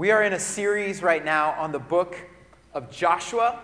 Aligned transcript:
We 0.00 0.12
are 0.12 0.22
in 0.22 0.32
a 0.32 0.38
series 0.40 1.02
right 1.02 1.22
now 1.22 1.50
on 1.58 1.72
the 1.72 1.78
book 1.78 2.16
of 2.72 2.90
Joshua, 2.90 3.60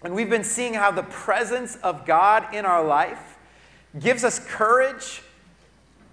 and 0.00 0.14
we've 0.14 0.30
been 0.30 0.44
seeing 0.44 0.74
how 0.74 0.92
the 0.92 1.02
presence 1.02 1.74
of 1.82 2.06
God 2.06 2.54
in 2.54 2.64
our 2.64 2.84
life 2.84 3.36
gives 3.98 4.22
us 4.22 4.38
courage 4.38 5.22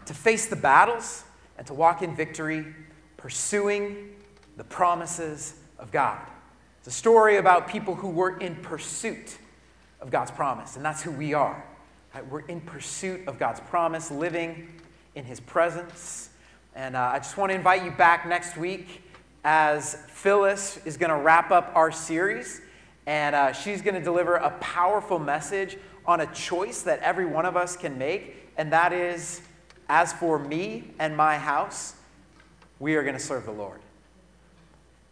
to 0.07 0.15
face 0.15 0.47
the 0.47 0.55
battles 0.55 1.23
and 1.55 1.67
to 1.67 1.75
walk 1.75 2.01
in 2.01 2.15
victory, 2.15 2.65
pursuing 3.15 4.15
the 4.55 4.63
promises 4.63 5.53
of 5.77 5.91
God. 5.91 6.19
It's 6.79 6.87
a 6.87 6.91
story 6.91 7.37
about 7.37 7.67
people 7.67 7.93
who 7.93 8.09
were 8.09 8.39
in 8.39 8.55
pursuit 8.55 9.37
of 10.01 10.09
God's 10.09 10.31
promise, 10.31 10.77
and 10.77 10.83
that's 10.83 11.03
who 11.03 11.11
we 11.11 11.35
are. 11.35 11.63
Right? 12.15 12.27
We're 12.27 12.39
in 12.47 12.59
pursuit 12.59 13.27
of 13.27 13.37
God's 13.37 13.59
promise, 13.59 14.09
living 14.09 14.67
in 15.13 15.25
His 15.25 15.39
presence. 15.39 16.29
And 16.73 16.95
uh, 16.95 17.11
I 17.13 17.19
just 17.19 17.37
want 17.37 17.51
to 17.51 17.55
invite 17.55 17.83
you 17.83 17.91
back 17.91 18.27
next 18.27 18.57
week 18.57 19.03
as 19.49 19.95
Phyllis 20.09 20.77
is 20.83 20.97
going 20.97 21.09
to 21.09 21.15
wrap 21.15 21.51
up 21.51 21.71
our 21.73 21.89
series, 21.89 22.59
and 23.05 23.33
uh, 23.33 23.53
she's 23.53 23.81
going 23.81 23.95
to 23.95 24.01
deliver 24.01 24.35
a 24.35 24.49
powerful 24.59 25.19
message 25.19 25.77
on 26.05 26.19
a 26.19 26.25
choice 26.33 26.81
that 26.81 26.99
every 26.99 27.25
one 27.25 27.45
of 27.45 27.55
us 27.55 27.77
can 27.77 27.97
make, 27.97 28.49
and 28.57 28.73
that 28.73 28.91
is 28.91 29.41
as 29.87 30.11
for 30.11 30.37
me 30.37 30.91
and 30.99 31.15
my 31.15 31.37
house, 31.37 31.93
we 32.79 32.95
are 32.95 33.03
going 33.03 33.15
to 33.15 33.21
serve 33.21 33.45
the 33.45 33.53
Lord. 33.53 33.79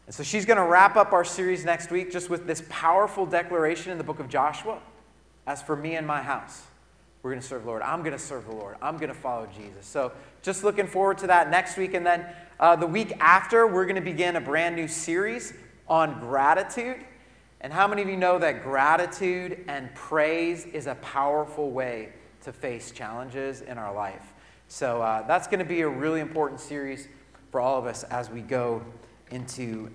And 0.06 0.14
so 0.14 0.22
she's 0.22 0.46
going 0.46 0.58
to 0.58 0.66
wrap 0.66 0.98
up 0.98 1.14
our 1.14 1.24
series 1.24 1.64
next 1.64 1.90
week 1.90 2.12
just 2.12 2.30
with 2.30 2.46
this 2.46 2.62
powerful 2.68 3.26
declaration 3.26 3.94
in 3.94 3.98
the 3.98 4.04
book 4.04 4.20
of 4.20 4.28
Joshua 4.28 4.80
As 5.48 5.62
for 5.62 5.78
me 5.78 5.96
and 5.96 6.06
my 6.06 6.22
house, 6.22 6.62
we're 7.26 7.32
going 7.32 7.42
to 7.42 7.48
serve 7.48 7.64
the 7.64 7.70
Lord. 7.70 7.82
I'm 7.82 8.02
going 8.02 8.12
to 8.12 8.20
serve 8.20 8.46
the 8.46 8.54
Lord. 8.54 8.76
I'm 8.84 8.98
going 8.98 9.10
to 9.10 9.16
follow 9.16 9.48
Jesus. 9.48 9.88
So 9.88 10.12
just 10.44 10.64
looking 10.64 10.86
forward 10.86 11.18
to 11.18 11.28
that 11.28 11.50
next 11.50 11.76
week. 11.76 11.96
And 11.96 12.06
then 12.06 12.28
uh, 12.60 12.76
the 12.76 12.86
week 12.86 13.18
after, 13.20 13.66
we're 13.66 13.86
going 13.86 13.96
to 13.96 14.02
begin 14.02 14.36
a 14.36 14.40
brand 14.40 14.76
new 14.76 14.88
series 14.88 15.52
on 15.90 16.20
gratitude. 16.20 16.98
And 17.62 17.74
how 17.74 17.88
many 17.88 18.04
of 18.04 18.10
you 18.10 18.16
know 18.16 18.38
that 18.38 18.62
gratitude 18.62 19.66
and 19.68 19.92
praise 19.96 20.66
is 20.66 20.86
a 20.86 20.94
powerful 20.94 21.72
way 21.72 22.10
to 22.44 22.54
face 22.54 22.92
challenges 22.92 23.62
in 23.62 23.80
our 23.80 23.92
life? 23.92 24.34
So 24.68 25.02
uh, 25.02 25.26
that's 25.26 25.48
going 25.48 25.58
to 25.58 25.66
be 25.66 25.82
a 25.82 25.90
really 25.90 26.20
important 26.20 26.60
series 26.60 27.08
for 27.50 27.60
all 27.60 27.80
of 27.80 27.88
us 27.88 28.04
as 28.04 28.30
we 28.30 28.42
go 28.42 28.84
into 29.32 29.90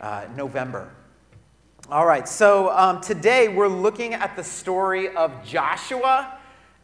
uh, 0.00 0.26
November. 0.36 0.92
All 1.90 2.06
right, 2.06 2.28
so 2.28 2.70
um, 2.70 3.00
today 3.00 3.48
we're 3.48 3.66
looking 3.66 4.14
at 4.14 4.36
the 4.36 4.44
story 4.44 5.08
of 5.16 5.44
Joshua 5.44 6.36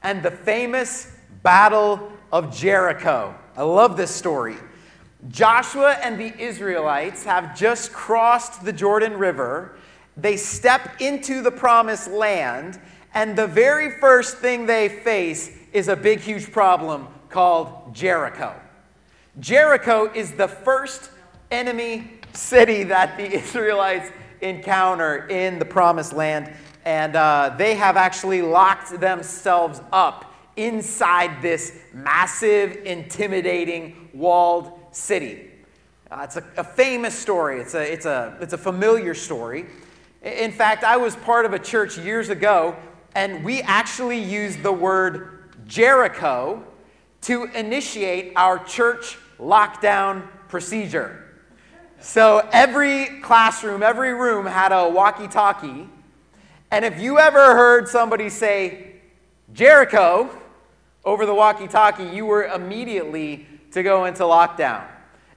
and 0.06 0.22
the 0.22 0.30
famous 0.30 1.12
Battle 1.42 2.12
of 2.30 2.56
Jericho. 2.56 3.34
I 3.56 3.62
love 3.62 3.96
this 3.96 4.14
story. 4.14 4.54
Joshua 5.26 5.94
and 6.00 6.16
the 6.18 6.32
Israelites 6.40 7.24
have 7.24 7.58
just 7.58 7.92
crossed 7.92 8.64
the 8.64 8.72
Jordan 8.72 9.14
River. 9.14 9.76
They 10.16 10.36
step 10.36 11.00
into 11.00 11.42
the 11.42 11.50
promised 11.50 12.08
land, 12.08 12.78
and 13.14 13.34
the 13.34 13.48
very 13.48 13.98
first 13.98 14.38
thing 14.38 14.66
they 14.66 14.88
face 14.88 15.50
is 15.72 15.88
a 15.88 15.96
big, 15.96 16.20
huge 16.20 16.52
problem 16.52 17.08
called 17.28 17.92
Jericho. 17.92 18.54
Jericho 19.40 20.12
is 20.14 20.30
the 20.30 20.46
first 20.46 21.10
enemy 21.50 22.12
city 22.32 22.84
that 22.84 23.16
the 23.16 23.24
Israelites 23.40 24.12
encounter 24.40 25.26
in 25.26 25.58
the 25.58 25.64
promised 25.64 26.12
land, 26.12 26.54
and 26.86 27.16
uh, 27.16 27.52
they 27.58 27.74
have 27.74 27.96
actually 27.96 28.42
locked 28.42 29.00
themselves 29.00 29.82
up 29.92 30.32
inside 30.54 31.42
this 31.42 31.76
massive, 31.92 32.76
intimidating, 32.86 34.08
walled 34.14 34.78
city. 34.92 35.50
Uh, 36.12 36.20
it's 36.22 36.36
a, 36.36 36.44
a, 36.56 36.62
famous 36.62 37.12
story, 37.12 37.60
it's 37.60 37.74
a, 37.74 37.92
it's, 37.92 38.06
a, 38.06 38.38
it's 38.40 38.52
a 38.52 38.58
familiar 38.58 39.14
story. 39.14 39.66
In 40.22 40.52
fact, 40.52 40.84
I 40.84 40.96
was 40.96 41.16
part 41.16 41.44
of 41.44 41.52
a 41.52 41.58
church 41.58 41.98
years 41.98 42.28
ago, 42.28 42.76
and 43.16 43.44
we 43.44 43.62
actually 43.62 44.20
used 44.20 44.62
the 44.62 44.72
word 44.72 45.50
Jericho 45.66 46.62
to 47.22 47.44
initiate 47.46 48.32
our 48.36 48.62
church 48.64 49.18
lockdown 49.40 50.24
procedure. 50.48 51.24
So 51.98 52.48
every 52.52 53.20
classroom, 53.22 53.82
every 53.82 54.14
room 54.14 54.46
had 54.46 54.70
a 54.70 54.88
walkie 54.88 55.26
talkie. 55.26 55.88
And 56.70 56.84
if 56.84 57.00
you 57.00 57.18
ever 57.18 57.54
heard 57.54 57.88
somebody 57.88 58.28
say 58.28 58.96
Jericho 59.52 60.30
over 61.04 61.24
the 61.24 61.34
walkie 61.34 61.68
talkie, 61.68 62.04
you 62.04 62.26
were 62.26 62.44
immediately 62.44 63.46
to 63.72 63.82
go 63.82 64.04
into 64.06 64.24
lockdown. 64.24 64.84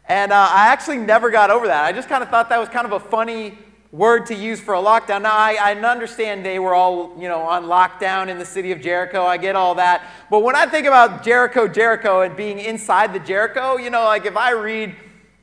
And 0.08 0.32
uh, 0.32 0.50
I 0.52 0.70
actually 0.70 0.98
never 0.98 1.30
got 1.30 1.52
over 1.52 1.68
that. 1.68 1.86
I 1.86 1.92
just 1.92 2.10
kind 2.10 2.24
of 2.24 2.30
thought 2.30 2.50
that 2.50 2.58
was 2.58 2.70
kind 2.70 2.88
of 2.88 2.94
a 2.94 3.00
funny 3.00 3.58
word 3.92 4.26
to 4.28 4.36
use 4.36 4.60
for 4.60 4.74
a 4.74 4.80
lockdown. 4.80 5.24
Now, 5.24 5.36
I, 5.36 5.58
I 5.62 5.76
understand 5.76 6.44
they 6.44 6.58
were 6.58 6.74
all, 6.74 7.16
you 7.20 7.28
know, 7.28 7.42
on 7.42 7.66
lockdown 7.66 8.28
in 8.28 8.40
the 8.40 8.46
city 8.46 8.72
of 8.72 8.82
Jericho. 8.82 9.26
I 9.26 9.38
get 9.38 9.56
all 9.56 9.76
that. 9.76 10.04
But 10.32 10.40
when 10.42 10.56
I 10.56 10.66
think 10.66 10.88
about 10.88 11.24
Jericho, 11.24 11.68
Jericho, 11.68 12.22
and 12.22 12.36
being 12.36 12.60
inside 12.60 13.14
the 13.14 13.20
Jericho, 13.20 13.78
you 13.78 13.92
know, 13.92 14.04
like 14.04 14.26
if 14.26 14.38
I 14.38 14.52
read 14.52 14.96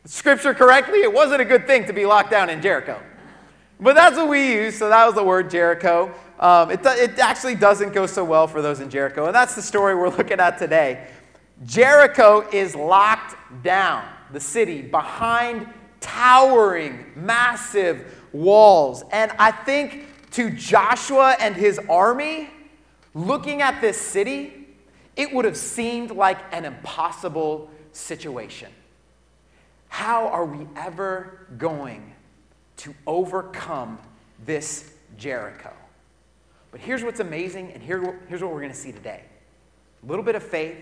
scripture 0.04 0.54
correctly, 0.54 1.00
it 1.00 1.12
wasn't 1.12 1.41
a 1.41 1.44
good 1.44 1.66
thing 1.66 1.86
to 1.86 1.92
be 1.92 2.06
locked 2.06 2.30
down 2.30 2.50
in 2.50 2.60
Jericho. 2.60 3.00
But 3.78 3.94
that's 3.94 4.16
what 4.16 4.28
we 4.28 4.53
use, 4.53 4.78
so 4.78 4.88
that 4.88 5.04
was 5.04 5.14
the 5.14 5.22
word 5.22 5.50
Jericho. 5.50 6.12
Um, 6.41 6.70
it, 6.70 6.81
it 6.84 7.19
actually 7.19 7.54
doesn't 7.54 7.92
go 7.92 8.06
so 8.06 8.25
well 8.25 8.47
for 8.47 8.62
those 8.62 8.81
in 8.81 8.88
Jericho, 8.88 9.26
and 9.26 9.34
that's 9.34 9.54
the 9.54 9.62
story 9.62 9.94
we're 9.94 10.09
looking 10.16 10.41
at 10.41 10.59
today. 10.59 11.09
Jericho 11.64 12.47
is 12.53 12.75
locked 12.75 13.36
down, 13.62 14.06
the 14.32 14.41
city, 14.41 14.82
behind 14.82 15.66
towering, 16.00 17.06
massive 17.15 18.22
walls. 18.32 19.03
And 19.12 19.32
I 19.38 19.50
think 19.50 20.06
to 20.32 20.50
Joshua 20.50 21.36
and 21.41 21.54
his 21.54 21.78
army, 21.88 22.50
looking 23.15 23.62
at 23.62 23.81
this 23.81 23.98
city, 23.98 24.69
it 25.16 25.32
would 25.32 25.44
have 25.44 25.56
seemed 25.56 26.10
like 26.10 26.38
an 26.53 26.65
impossible 26.65 27.70
situation. 27.92 28.70
How 29.88 30.28
are 30.28 30.44
we 30.44 30.66
ever 30.76 31.47
going 31.56 32.12
to 32.78 32.94
overcome 33.06 33.98
this 34.44 34.92
Jericho? 35.16 35.72
But 36.70 36.81
here's 36.81 37.03
what's 37.03 37.20
amazing, 37.20 37.72
and 37.72 37.82
here, 37.82 38.20
here's 38.28 38.42
what 38.42 38.53
we're 38.53 38.60
going 38.60 38.72
to 38.72 38.76
see 38.76 38.92
today 38.92 39.22
a 40.03 40.06
little 40.06 40.25
bit 40.25 40.34
of 40.34 40.42
faith 40.42 40.76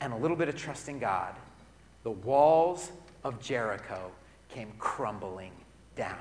and 0.00 0.12
a 0.12 0.16
little 0.16 0.36
bit 0.36 0.48
of 0.48 0.56
trust 0.56 0.88
in 0.88 0.98
God. 0.98 1.34
The 2.02 2.10
walls 2.10 2.92
of 3.24 3.40
Jericho 3.40 4.10
came 4.48 4.72
crumbling 4.78 5.52
down. 5.96 6.18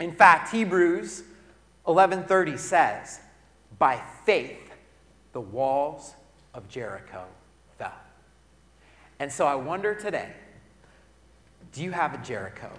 In 0.00 0.12
fact, 0.12 0.50
Hebrews 0.50 1.24
11:30 1.86 2.56
says, 2.58 3.20
"By 3.78 4.02
faith 4.24 4.72
the 5.32 5.40
walls 5.40 6.14
of 6.54 6.68
Jericho 6.68 7.26
fell." 7.78 7.92
And 9.18 9.32
so 9.32 9.46
I 9.46 9.54
wonder 9.54 9.94
today, 9.94 10.32
do 11.72 11.82
you 11.82 11.92
have 11.92 12.14
a 12.14 12.18
Jericho 12.18 12.70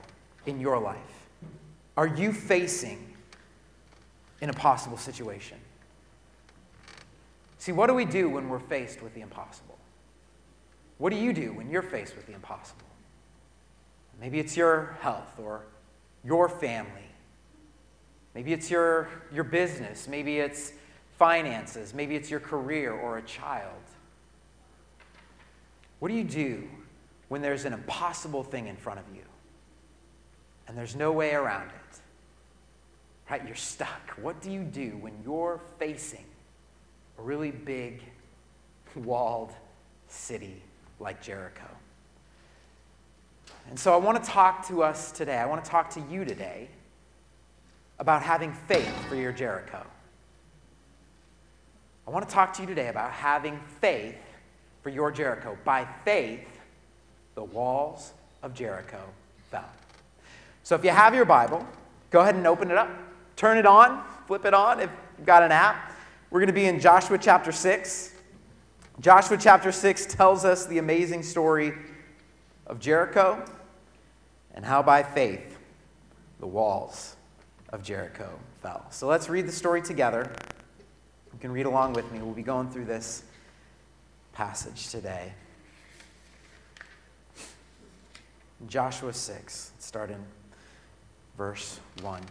in 0.45 0.59
your 0.59 0.77
life? 0.79 1.16
Are 1.97 2.07
you 2.07 2.31
facing 2.31 3.03
an 4.39 4.49
impossible 4.49 4.97
situation? 4.97 5.57
See, 7.57 7.71
what 7.71 7.87
do 7.87 7.95
we 7.95 8.05
do 8.05 8.29
when 8.29 8.47
we're 8.49 8.59
faced 8.59 9.01
with 9.01 9.15
the 9.15 9.21
impossible? 9.21 9.79
What 10.99 11.09
do 11.09 11.17
you 11.17 11.33
do 11.33 11.53
when 11.53 11.71
you're 11.71 11.81
faced 11.81 12.15
with 12.15 12.27
the 12.27 12.33
impossible? 12.33 12.85
Maybe 14.21 14.39
it's 14.39 14.55
your 14.55 14.95
health 15.01 15.39
or 15.39 15.63
your 16.23 16.47
family. 16.47 16.91
Maybe 18.35 18.53
it's 18.53 18.69
your, 18.69 19.09
your 19.33 19.43
business. 19.43 20.07
Maybe 20.07 20.37
it's 20.37 20.73
finances. 21.17 21.95
Maybe 21.95 22.15
it's 22.15 22.29
your 22.29 22.39
career 22.39 22.93
or 22.93 23.17
a 23.17 23.23
child. 23.23 23.73
What 25.97 26.09
do 26.09 26.13
you 26.13 26.23
do 26.23 26.67
when 27.27 27.41
there's 27.41 27.65
an 27.65 27.73
impossible 27.73 28.43
thing 28.43 28.67
in 28.67 28.75
front 28.75 28.99
of 28.99 29.05
you 29.15 29.23
and 30.67 30.77
there's 30.77 30.95
no 30.95 31.11
way 31.11 31.33
around 31.33 31.67
it. 31.67 31.99
Right? 33.29 33.45
You're 33.45 33.55
stuck. 33.55 34.11
What 34.21 34.41
do 34.41 34.51
you 34.51 34.63
do 34.63 34.97
when 35.01 35.13
you're 35.23 35.59
facing 35.79 36.25
a 37.17 37.21
really 37.21 37.51
big, 37.51 38.01
walled 38.95 39.51
city 40.07 40.61
like 40.99 41.21
Jericho? 41.21 41.67
And 43.69 43.77
so 43.77 43.93
I 43.93 43.97
want 43.97 44.23
to 44.23 44.29
talk 44.29 44.67
to 44.67 44.81
us 44.81 45.11
today. 45.11 45.37
I 45.37 45.45
want 45.45 45.63
to 45.63 45.69
talk 45.69 45.89
to 45.91 46.01
you 46.09 46.23
today 46.23 46.69
about 47.99 48.21
having 48.21 48.53
faith 48.53 48.93
for 49.07 49.15
your 49.15 49.31
Jericho. 49.31 49.85
I 52.07 52.11
want 52.11 52.27
to 52.27 52.33
talk 52.33 52.53
to 52.53 52.61
you 52.61 52.67
today 52.67 52.87
about 52.87 53.11
having 53.11 53.59
faith 53.81 54.15
for 54.81 54.89
your 54.89 55.11
Jericho. 55.11 55.57
By 55.65 55.85
faith, 56.05 56.47
the 57.35 57.43
walls 57.43 58.13
of 58.41 58.53
Jericho 58.53 59.01
fell. 59.51 59.69
So 60.67 60.75
if 60.75 60.83
you 60.83 60.89
have 60.89 61.15
your 61.15 61.23
Bible, 61.23 61.65
go 62.09 62.19
ahead 62.19 62.35
and 62.35 62.45
open 62.45 62.69
it 62.69 62.75
up. 62.75 62.89
Turn 63.37 63.57
it 63.57 63.65
on, 63.65 64.03
flip 64.25 64.43
it 64.43 64.53
on 64.53 64.81
if 64.81 64.89
you've 65.17 65.25
got 65.25 65.41
an 65.41 65.53
app. 65.53 65.93
We're 66.29 66.41
going 66.41 66.47
to 66.47 66.53
be 66.53 66.65
in 66.65 66.81
Joshua 66.81 67.17
chapter 67.17 67.53
6. 67.53 68.13
Joshua 68.99 69.37
chapter 69.37 69.71
6 69.71 70.07
tells 70.07 70.43
us 70.43 70.65
the 70.65 70.79
amazing 70.79 71.23
story 71.23 71.71
of 72.65 72.81
Jericho. 72.81 73.45
and 74.55 74.65
how 74.65 74.81
by 74.81 75.03
faith 75.03 75.57
the 76.41 76.47
walls 76.47 77.15
of 77.69 77.81
Jericho 77.81 78.29
fell. 78.61 78.85
So 78.89 79.07
let's 79.07 79.29
read 79.29 79.47
the 79.47 79.53
story 79.53 79.81
together. 79.81 80.29
You 81.31 81.39
can 81.39 81.53
read 81.53 81.65
along 81.65 81.93
with 81.93 82.11
me. 82.11 82.19
We'll 82.19 82.33
be 82.33 82.43
going 82.43 82.69
through 82.71 82.85
this 82.85 83.23
passage 84.33 84.89
today. 84.89 85.31
Joshua 88.67 89.13
6, 89.13 89.71
let's 89.73 89.85
start 89.85 90.11
in 90.11 90.21
verse 91.37 91.79
1. 92.01 92.21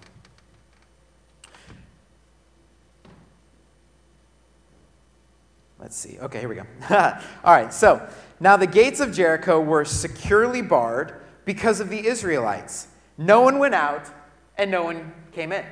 Let's 5.79 5.97
see. 5.97 6.19
Okay, 6.19 6.41
here 6.41 6.49
we 6.49 6.55
go. 6.56 6.67
All 6.91 7.53
right, 7.55 7.73
so 7.73 8.08
now 8.41 8.56
the 8.56 8.67
gates 8.67 9.00
of 9.00 9.12
Jericho 9.12 9.61
were 9.61 9.85
securely 9.85 10.62
barred 10.62 11.14
because 11.44 11.81
of 11.81 11.91
the 11.91 12.06
Israelites. 12.06 12.88
No 13.19 13.43
one 13.43 13.58
went 13.58 13.75
out 13.75 14.11
and 14.58 14.70
no 14.70 14.82
one 14.82 15.12
came 15.32 15.53
in. 15.53 15.64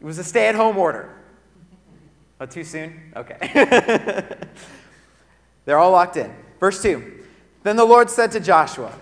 It 0.00 0.04
was 0.04 0.18
a 0.18 0.24
stay 0.24 0.48
at 0.48 0.54
home 0.54 0.78
order. 0.78 1.14
Oh, 2.40 2.46
too 2.46 2.64
soon? 2.64 3.12
Okay. 3.14 4.34
They're 5.66 5.78
all 5.78 5.90
locked 5.90 6.16
in. 6.16 6.34
Verse 6.58 6.80
2 6.82 7.22
Then 7.64 7.76
the 7.76 7.84
Lord 7.84 8.08
said 8.08 8.32
to 8.32 8.40
Joshua, 8.40 8.94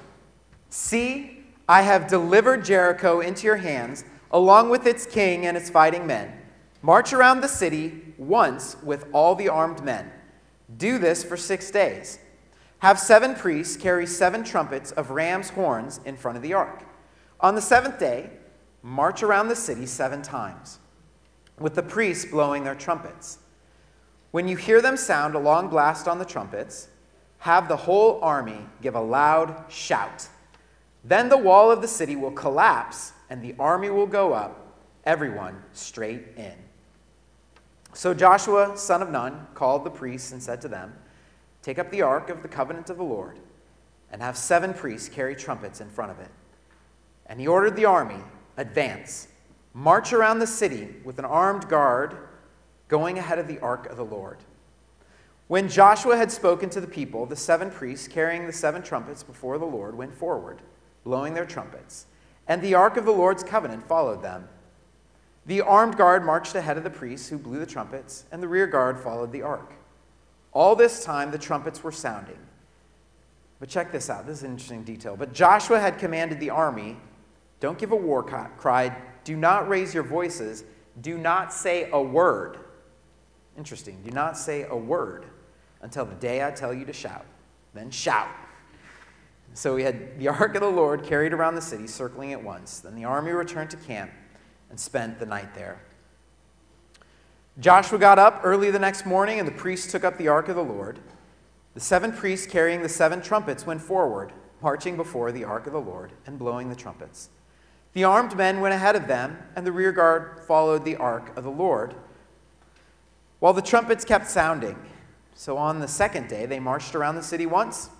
See, 0.70 1.37
I 1.68 1.82
have 1.82 2.08
delivered 2.08 2.64
Jericho 2.64 3.20
into 3.20 3.46
your 3.46 3.58
hands, 3.58 4.04
along 4.30 4.70
with 4.70 4.86
its 4.86 5.04
king 5.04 5.46
and 5.46 5.56
its 5.56 5.68
fighting 5.68 6.06
men. 6.06 6.32
March 6.80 7.12
around 7.12 7.40
the 7.40 7.48
city 7.48 8.14
once 8.16 8.76
with 8.82 9.06
all 9.12 9.34
the 9.34 9.50
armed 9.50 9.84
men. 9.84 10.10
Do 10.76 10.98
this 10.98 11.22
for 11.22 11.36
six 11.36 11.70
days. 11.70 12.18
Have 12.78 12.98
seven 12.98 13.34
priests 13.34 13.76
carry 13.76 14.06
seven 14.06 14.44
trumpets 14.44 14.92
of 14.92 15.10
ram's 15.10 15.50
horns 15.50 16.00
in 16.04 16.16
front 16.16 16.36
of 16.36 16.42
the 16.42 16.54
ark. 16.54 16.84
On 17.40 17.54
the 17.54 17.60
seventh 17.60 17.98
day, 17.98 18.30
march 18.82 19.22
around 19.22 19.48
the 19.48 19.56
city 19.56 19.84
seven 19.84 20.22
times, 20.22 20.78
with 21.58 21.74
the 21.74 21.82
priests 21.82 22.24
blowing 22.24 22.64
their 22.64 22.74
trumpets. 22.74 23.38
When 24.30 24.48
you 24.48 24.56
hear 24.56 24.80
them 24.80 24.96
sound 24.96 25.34
a 25.34 25.38
long 25.38 25.68
blast 25.68 26.06
on 26.08 26.18
the 26.18 26.24
trumpets, 26.24 26.88
have 27.38 27.68
the 27.68 27.76
whole 27.76 28.20
army 28.22 28.66
give 28.80 28.94
a 28.94 29.00
loud 29.00 29.64
shout. 29.68 30.28
Then 31.04 31.28
the 31.28 31.38
wall 31.38 31.70
of 31.70 31.80
the 31.80 31.88
city 31.88 32.16
will 32.16 32.32
collapse, 32.32 33.12
and 33.30 33.42
the 33.42 33.54
army 33.58 33.90
will 33.90 34.06
go 34.06 34.32
up, 34.32 34.74
everyone 35.04 35.62
straight 35.72 36.28
in. 36.36 36.54
So 37.94 38.14
Joshua, 38.14 38.76
son 38.76 39.02
of 39.02 39.10
Nun, 39.10 39.46
called 39.54 39.84
the 39.84 39.90
priests 39.90 40.32
and 40.32 40.42
said 40.42 40.60
to 40.62 40.68
them, 40.68 40.94
Take 41.62 41.78
up 41.78 41.90
the 41.90 42.02
ark 42.02 42.30
of 42.30 42.42
the 42.42 42.48
covenant 42.48 42.90
of 42.90 42.96
the 42.96 43.02
Lord, 43.02 43.38
and 44.12 44.22
have 44.22 44.36
seven 44.36 44.74
priests 44.74 45.08
carry 45.08 45.34
trumpets 45.34 45.80
in 45.80 45.88
front 45.88 46.10
of 46.10 46.20
it. 46.20 46.30
And 47.26 47.40
he 47.40 47.46
ordered 47.46 47.76
the 47.76 47.84
army, 47.84 48.22
Advance, 48.56 49.28
march 49.74 50.12
around 50.12 50.38
the 50.38 50.46
city 50.46 50.96
with 51.04 51.18
an 51.18 51.24
armed 51.24 51.68
guard 51.68 52.16
going 52.88 53.18
ahead 53.18 53.38
of 53.38 53.46
the 53.46 53.60
ark 53.60 53.86
of 53.86 53.96
the 53.96 54.04
Lord. 54.04 54.38
When 55.46 55.68
Joshua 55.68 56.16
had 56.16 56.32
spoken 56.32 56.68
to 56.70 56.80
the 56.80 56.86
people, 56.86 57.24
the 57.24 57.36
seven 57.36 57.70
priests 57.70 58.08
carrying 58.08 58.46
the 58.46 58.52
seven 58.52 58.82
trumpets 58.82 59.22
before 59.22 59.58
the 59.58 59.64
Lord 59.64 59.96
went 59.96 60.14
forward, 60.14 60.60
blowing 61.08 61.32
their 61.32 61.46
trumpets, 61.46 62.04
and 62.48 62.60
the 62.60 62.74
ark 62.74 62.98
of 62.98 63.06
the 63.06 63.10
Lord's 63.10 63.42
covenant 63.42 63.88
followed 63.88 64.22
them. 64.22 64.46
The 65.46 65.62
armed 65.62 65.96
guard 65.96 66.22
marched 66.22 66.54
ahead 66.54 66.76
of 66.76 66.84
the 66.84 66.90
priests 66.90 67.30
who 67.30 67.38
blew 67.38 67.58
the 67.58 67.64
trumpets, 67.64 68.26
and 68.30 68.42
the 68.42 68.48
rear 68.48 68.66
guard 68.66 69.00
followed 69.00 69.32
the 69.32 69.40
ark. 69.40 69.72
All 70.52 70.76
this 70.76 71.02
time 71.02 71.30
the 71.30 71.38
trumpets 71.38 71.82
were 71.82 71.92
sounding. 71.92 72.36
But 73.58 73.70
check 73.70 73.90
this 73.90 74.10
out. 74.10 74.26
This 74.26 74.38
is 74.38 74.42
an 74.42 74.50
interesting 74.50 74.84
detail. 74.84 75.16
But 75.16 75.32
Joshua 75.32 75.80
had 75.80 75.98
commanded 75.98 76.40
the 76.40 76.50
army 76.50 76.98
don't 77.58 77.78
give 77.78 77.92
a 77.92 77.96
war 77.96 78.22
cry, 78.22 78.94
do 79.24 79.34
not 79.34 79.66
raise 79.66 79.94
your 79.94 80.04
voices, 80.04 80.62
do 81.00 81.16
not 81.16 81.54
say 81.54 81.88
a 81.90 82.00
word. 82.00 82.58
Interesting. 83.56 84.02
Do 84.04 84.10
not 84.10 84.36
say 84.36 84.66
a 84.68 84.76
word 84.76 85.24
until 85.80 86.04
the 86.04 86.14
day 86.16 86.44
I 86.44 86.50
tell 86.50 86.74
you 86.74 86.84
to 86.84 86.92
shout. 86.92 87.24
Then 87.72 87.90
shout. 87.90 88.28
So 89.58 89.74
we 89.74 89.82
had 89.82 90.20
the 90.20 90.28
ark 90.28 90.54
of 90.54 90.60
the 90.60 90.70
Lord 90.70 91.02
carried 91.02 91.32
around 91.32 91.56
the 91.56 91.60
city, 91.60 91.88
circling 91.88 92.30
it 92.30 92.40
once. 92.40 92.78
Then 92.78 92.94
the 92.94 93.06
army 93.06 93.32
returned 93.32 93.70
to 93.70 93.76
camp 93.76 94.12
and 94.70 94.78
spent 94.78 95.18
the 95.18 95.26
night 95.26 95.52
there. 95.56 95.82
Joshua 97.58 97.98
got 97.98 98.20
up 98.20 98.42
early 98.44 98.70
the 98.70 98.78
next 98.78 99.04
morning, 99.04 99.40
and 99.40 99.48
the 99.48 99.52
priests 99.52 99.90
took 99.90 100.04
up 100.04 100.16
the 100.16 100.28
ark 100.28 100.48
of 100.48 100.54
the 100.54 100.62
Lord. 100.62 101.00
The 101.74 101.80
seven 101.80 102.12
priests 102.12 102.46
carrying 102.46 102.82
the 102.82 102.88
seven 102.88 103.20
trumpets 103.20 103.66
went 103.66 103.82
forward, 103.82 104.32
marching 104.62 104.96
before 104.96 105.32
the 105.32 105.42
ark 105.42 105.66
of 105.66 105.72
the 105.72 105.80
Lord 105.80 106.12
and 106.24 106.38
blowing 106.38 106.68
the 106.68 106.76
trumpets. 106.76 107.28
The 107.94 108.04
armed 108.04 108.36
men 108.36 108.60
went 108.60 108.74
ahead 108.74 108.94
of 108.94 109.08
them, 109.08 109.38
and 109.56 109.66
the 109.66 109.72
rear 109.72 109.90
guard 109.90 110.38
followed 110.46 110.84
the 110.84 110.94
ark 110.94 111.36
of 111.36 111.42
the 111.42 111.50
Lord, 111.50 111.96
while 113.40 113.54
the 113.54 113.60
trumpets 113.60 114.04
kept 114.04 114.30
sounding. 114.30 114.78
So 115.34 115.56
on 115.56 115.80
the 115.80 115.88
second 115.88 116.28
day, 116.28 116.46
they 116.46 116.60
marched 116.60 116.94
around 116.94 117.16
the 117.16 117.24
city 117.24 117.44
once 117.44 117.90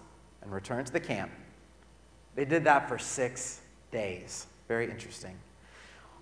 and 0.41 0.53
returned 0.53 0.87
to 0.87 0.93
the 0.93 1.01
camp. 1.01 1.33
They 2.39 2.45
did 2.45 2.63
that 2.65 2.89
for 2.89 2.99
six 3.01 3.61
days. 3.91 4.47
Very 4.69 4.89
interesting. 4.89 5.37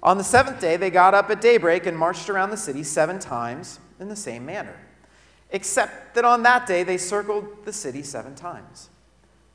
On 0.02 0.16
the 0.16 0.24
seventh 0.24 0.62
day, 0.62 0.78
they 0.78 0.88
got 0.88 1.12
up 1.12 1.28
at 1.28 1.42
daybreak 1.42 1.84
and 1.84 1.94
marched 1.94 2.30
around 2.30 2.48
the 2.48 2.56
city 2.56 2.84
seven 2.84 3.18
times 3.18 3.80
in 4.00 4.08
the 4.08 4.16
same 4.16 4.46
manner, 4.46 4.80
except 5.50 6.14
that 6.14 6.24
on 6.24 6.42
that 6.44 6.66
day 6.66 6.84
they 6.84 6.96
circled 6.96 7.66
the 7.66 7.72
city 7.72 8.02
seven 8.02 8.34
times. 8.34 8.88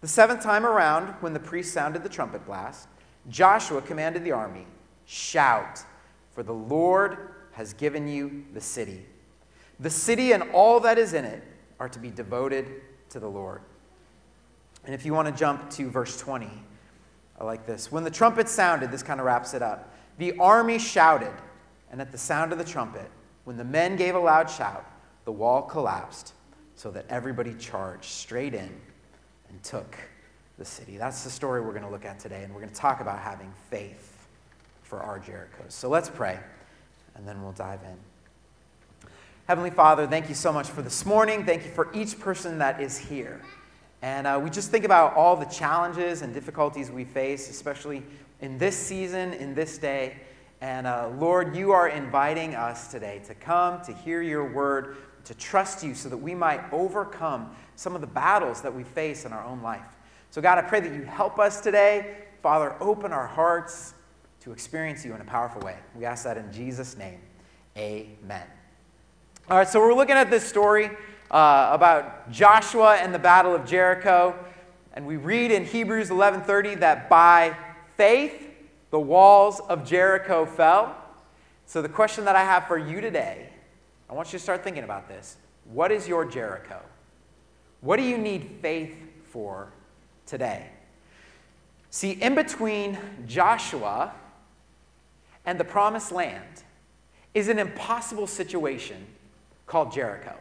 The 0.02 0.08
seventh 0.08 0.44
time 0.44 0.63
around, 0.63 1.16
when 1.22 1.34
the 1.34 1.40
priest 1.40 1.74
sounded 1.74 2.04
the 2.04 2.10
trumpet 2.10 2.46
blast, 2.46 2.88
Joshua 3.28 3.81
commanded 3.81 4.24
the 4.24 4.34
army 4.34 4.68
Shout, 5.08 5.84
for 6.31 6.44
the 6.44 6.54
Lord 6.54 7.30
has 7.54 7.74
given 7.74 8.08
you 8.08 8.46
the 8.54 8.62
city. 8.62 9.04
The 9.80 9.90
city 9.90 10.31
and 10.31 10.44
all 10.54 10.80
that 10.81 11.00
is 11.00 11.13
in 11.16 11.25
it 11.25 11.42
are 11.80 11.90
to 11.90 11.98
be 11.98 12.12
devoted 12.12 12.68
to 13.10 13.19
the 13.19 13.28
Lord. 13.28 13.63
And 14.86 14.95
if 14.95 15.06
you 15.06 15.13
want 15.13 15.28
to 15.28 15.33
jump 15.33 15.69
to 15.72 15.89
verse 15.89 16.19
20, 16.19 16.50
I 17.39 17.44
like 17.44 17.66
this. 17.66 17.92
When 17.92 18.04
the 18.04 18.12
trumpet 18.12 18.50
sounded, 18.50 18.92
this 18.92 19.04
kind 19.04 19.19
of 19.19 19.25
wraps 19.25 19.54
it 19.54 19.62
up. 19.62 19.94
The 20.18 20.38
army 20.38 20.80
shouted, 20.80 21.33
and 21.92 22.01
at 22.01 22.12
the 22.12 22.18
sound 22.18 22.51
of 22.51 22.57
the 22.57 22.63
trumpet, 22.63 23.10
when 23.44 23.57
the 23.57 23.63
men 23.63 23.95
gave 23.95 24.16
a 24.16 24.19
loud 24.19 24.50
shout, 24.50 24.86
the 25.25 25.31
wall 25.31 25.62
collapsed 25.62 26.33
so 26.75 26.92
that 26.92 27.06
everybody 27.10 27.54
charged 27.56 28.06
straight 28.06 28.54
in 28.54 28.69
and 29.50 29.63
took 29.63 29.95
the 30.57 30.66
city. 30.66 30.98
That's 30.98 31.24
the 31.24 31.30
story 31.30 31.62
we're 31.62 31.72
going 31.72 31.84
to 31.84 31.89
look 31.89 32.06
at 32.06 32.19
today, 32.19 32.44
and 32.44 32.54
we're 32.54 32.62
going 32.62 32.74
to 32.74 32.80
talk 32.80 33.01
about 33.01 33.19
having 33.19 33.51
faith 33.69 34.27
for 34.84 35.00
our 35.00 35.20
Jerichos. 35.20 35.72
So 35.72 35.89
let's 35.89 36.10
pray, 36.10 36.39
and 37.15 37.27
then 37.27 37.41
we'll 37.41 37.51
dive 37.53 37.79
in. 37.84 39.08
Heavenly 39.48 39.72
Father, 39.72 40.06
thank 40.08 40.29
you 40.29 40.36
so 40.36 40.53
much 40.53 40.70
for 40.70 40.82
this 40.82 41.06
morning. 41.06 41.46
Thank 41.46 41.65
you 41.65 41.72
for 41.72 41.91
each 41.94 42.20
person 42.20 42.60
that 42.60 42.79
is 42.79 42.98
here. 42.98 43.41
And 44.01 44.25
uh, 44.25 44.39
we 44.43 44.50
just 44.50 44.72
think 44.72 44.84
about 44.84 45.15
all 45.15 45.36
the 45.36 45.46
challenges 45.46 46.22
and 46.22 46.34
difficulties 46.34 46.89
we 46.89 47.05
face, 47.05 47.50
especially 47.50 48.03
in 48.41 48.58
this 48.58 48.75
season, 48.75 49.34
in 49.34 49.53
this 49.53 49.77
day. 49.77 50.17
And 50.60 50.88
uh, 50.88 51.10
Lord, 51.17 51.55
you 51.55 51.72
are 51.72 51.89
inviting 51.89 52.55
us 52.55 52.88
today 52.88 53.22
to 53.25 53.36
come, 53.36 53.81
to 53.84 53.93
hear 53.93 54.22
your 54.22 54.51
word, 54.51 54.98
to 55.25 55.36
trust 55.36 55.84
you 55.84 55.93
so 55.93 56.10
that 56.10 56.17
we 56.17 56.34
might 56.34 56.62
overcome 56.72 57.55
some 57.75 57.96
of 57.96 58.01
the 58.01 58.08
battles 58.08 58.62
that 58.62 58.74
we 58.74 58.84
face 58.84 59.25
in 59.25 59.34
our 59.34 59.46
own 59.46 59.62
life. 59.62 59.98
So, 60.31 60.41
God, 60.41 60.58
I 60.58 60.62
pray 60.62 60.79
that 60.79 60.93
you 60.93 61.03
help 61.03 61.39
us 61.39 61.62
today. 61.62 62.17
Father, 62.41 62.75
open 62.79 63.12
our 63.12 63.27
hearts 63.27 63.93
to 64.41 64.51
experience 64.51 65.05
you 65.05 65.13
in 65.13 65.22
a 65.22 65.25
powerful 65.25 65.62
way. 65.62 65.77
We 65.96 66.05
ask 66.05 66.24
that 66.24 66.38
in 66.38 66.51
Jesus' 66.51 66.98
name. 66.98 67.20
Amen. 67.77 68.46
All 69.50 69.58
right, 69.58 69.67
so 69.67 69.79
we're 69.79 69.93
looking 69.93 70.15
at 70.15 70.29
this 70.31 70.43
story 70.43 70.89
uh, 71.32 71.70
about 71.72 72.30
Joshua 72.30 72.98
and 72.98 73.14
the 73.14 73.20
Battle 73.20 73.56
of 73.56 73.66
Jericho. 73.66 74.36
And 74.94 75.08
we 75.08 75.16
read 75.16 75.52
in 75.52 75.66
Hebrews 75.66 76.10
11:30 76.10 76.76
that 76.82 77.10
by 77.10 77.56
faith, 77.96 78.50
the 78.92 79.00
walls 79.00 79.62
of 79.62 79.86
Jericho 79.86 80.46
fell. 80.46 80.96
So, 81.66 81.82
the 81.82 81.90
question 81.90 82.26
that 82.26 82.36
I 82.36 82.44
have 82.44 82.68
for 82.68 82.78
you 82.78 83.00
today, 83.00 83.50
I 84.10 84.14
want 84.14 84.34
you 84.34 84.38
to 84.38 84.44
start 84.44 84.64
thinking 84.64 84.84
about 84.84 85.08
this. 85.08 85.38
What 85.72 85.92
is 85.92 86.08
your 86.08 86.26
Jericho? 86.26 86.82
What 87.80 87.96
do 87.96 88.04
you 88.04 88.18
need 88.18 88.58
faith 88.62 88.94
for 89.32 89.72
today? 90.26 90.68
See, 91.90 92.12
in 92.12 92.36
between 92.36 92.98
Joshua 93.26 94.14
and 95.46 95.58
the 95.58 95.64
promised 95.64 96.12
land 96.12 96.64
is 97.34 97.48
an 97.48 97.58
impossible 97.58 98.28
situation 98.28 99.08
called 99.66 99.94
Jericho. 99.94 100.36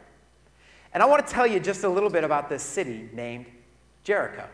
And 0.93 1.01
I 1.01 1.05
want 1.05 1.25
to 1.25 1.33
tell 1.33 1.47
you 1.47 1.59
just 1.59 1.83
a 1.83 1.89
little 1.89 2.09
bit 2.09 2.23
about 2.23 2.49
this 2.49 2.63
city 2.63 3.09
named 3.13 3.45
Jericho. 4.03 4.47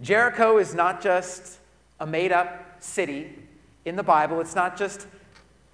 Jericho 0.00 0.58
is 0.58 0.74
not 0.74 1.02
just 1.02 1.58
a 1.98 2.06
made 2.06 2.30
up 2.30 2.76
city 2.80 3.34
in 3.84 3.96
the 3.96 4.02
Bible. 4.02 4.40
It's 4.40 4.54
not 4.54 4.76
just, 4.76 5.06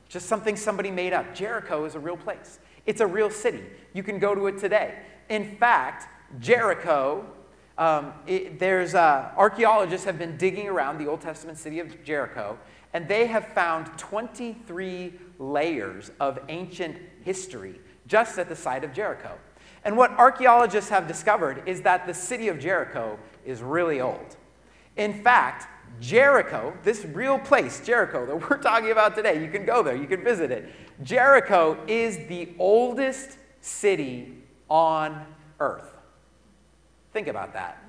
just 0.09 0.27
something 0.27 0.57
somebody 0.57 0.91
made 0.91 1.13
up. 1.13 1.35
Jericho 1.35 1.85
is 1.85 1.95
a 1.95 2.01
real 2.01 2.17
place, 2.17 2.59
it's 2.87 3.01
a 3.01 3.07
real 3.07 3.31
city. 3.31 3.63
You 3.93 4.03
can 4.03 4.19
go 4.19 4.35
to 4.35 4.47
it 4.47 4.59
today. 4.59 4.99
In 5.29 5.57
fact, 5.57 6.09
Jericho, 6.41 7.27
um, 7.77 8.13
it, 8.27 8.59
there's 8.59 8.95
uh, 8.95 9.31
archaeologists 9.37 10.07
have 10.07 10.19
been 10.19 10.37
digging 10.37 10.69
around 10.69 10.99
the 10.99 11.07
Old 11.07 11.21
Testament 11.21 11.59
city 11.59 11.81
of 11.81 12.03
Jericho, 12.05 12.59
and 12.95 13.09
they 13.09 13.27
have 13.27 13.49
found 13.49 13.87
23 13.99 15.13
layers 15.39 16.11
of 16.21 16.39
ancient 16.49 16.97
history 17.23 17.81
just 18.07 18.39
at 18.39 18.49
the 18.49 18.57
site 18.57 18.85
of 18.85 18.93
Jericho. 18.93 19.37
And 19.85 19.97
what 19.97 20.13
archaeologists 20.13 20.91
have 20.91 21.09
discovered 21.09 21.63
is 21.67 21.83
that 21.83 22.07
the 22.07 22.15
city 22.15 22.49
of 22.49 22.59
Jericho 22.59 23.19
is 23.45 23.63
really 23.63 24.01
old. 24.01 24.37
In 24.97 25.23
fact, 25.23 25.69
Jericho, 26.01 26.73
this 26.83 27.05
real 27.05 27.39
place, 27.39 27.85
Jericho, 27.85 28.27
that 28.27 28.51
we're 28.51 28.57
talking 28.63 28.91
about 28.91 29.15
today, 29.15 29.43
you 29.43 29.51
can 29.51 29.65
go 29.65 29.83
there, 29.83 29.97
you 29.97 30.07
can 30.07 30.23
visit 30.23 30.51
it. 30.51 30.73
Jericho 31.03 31.79
is 31.87 32.17
the 32.29 32.51
oldest 32.59 33.39
city 33.61 34.39
on 34.69 35.27
earth. 35.61 35.95
Think 37.13 37.29
about 37.29 37.53
that. 37.55 37.83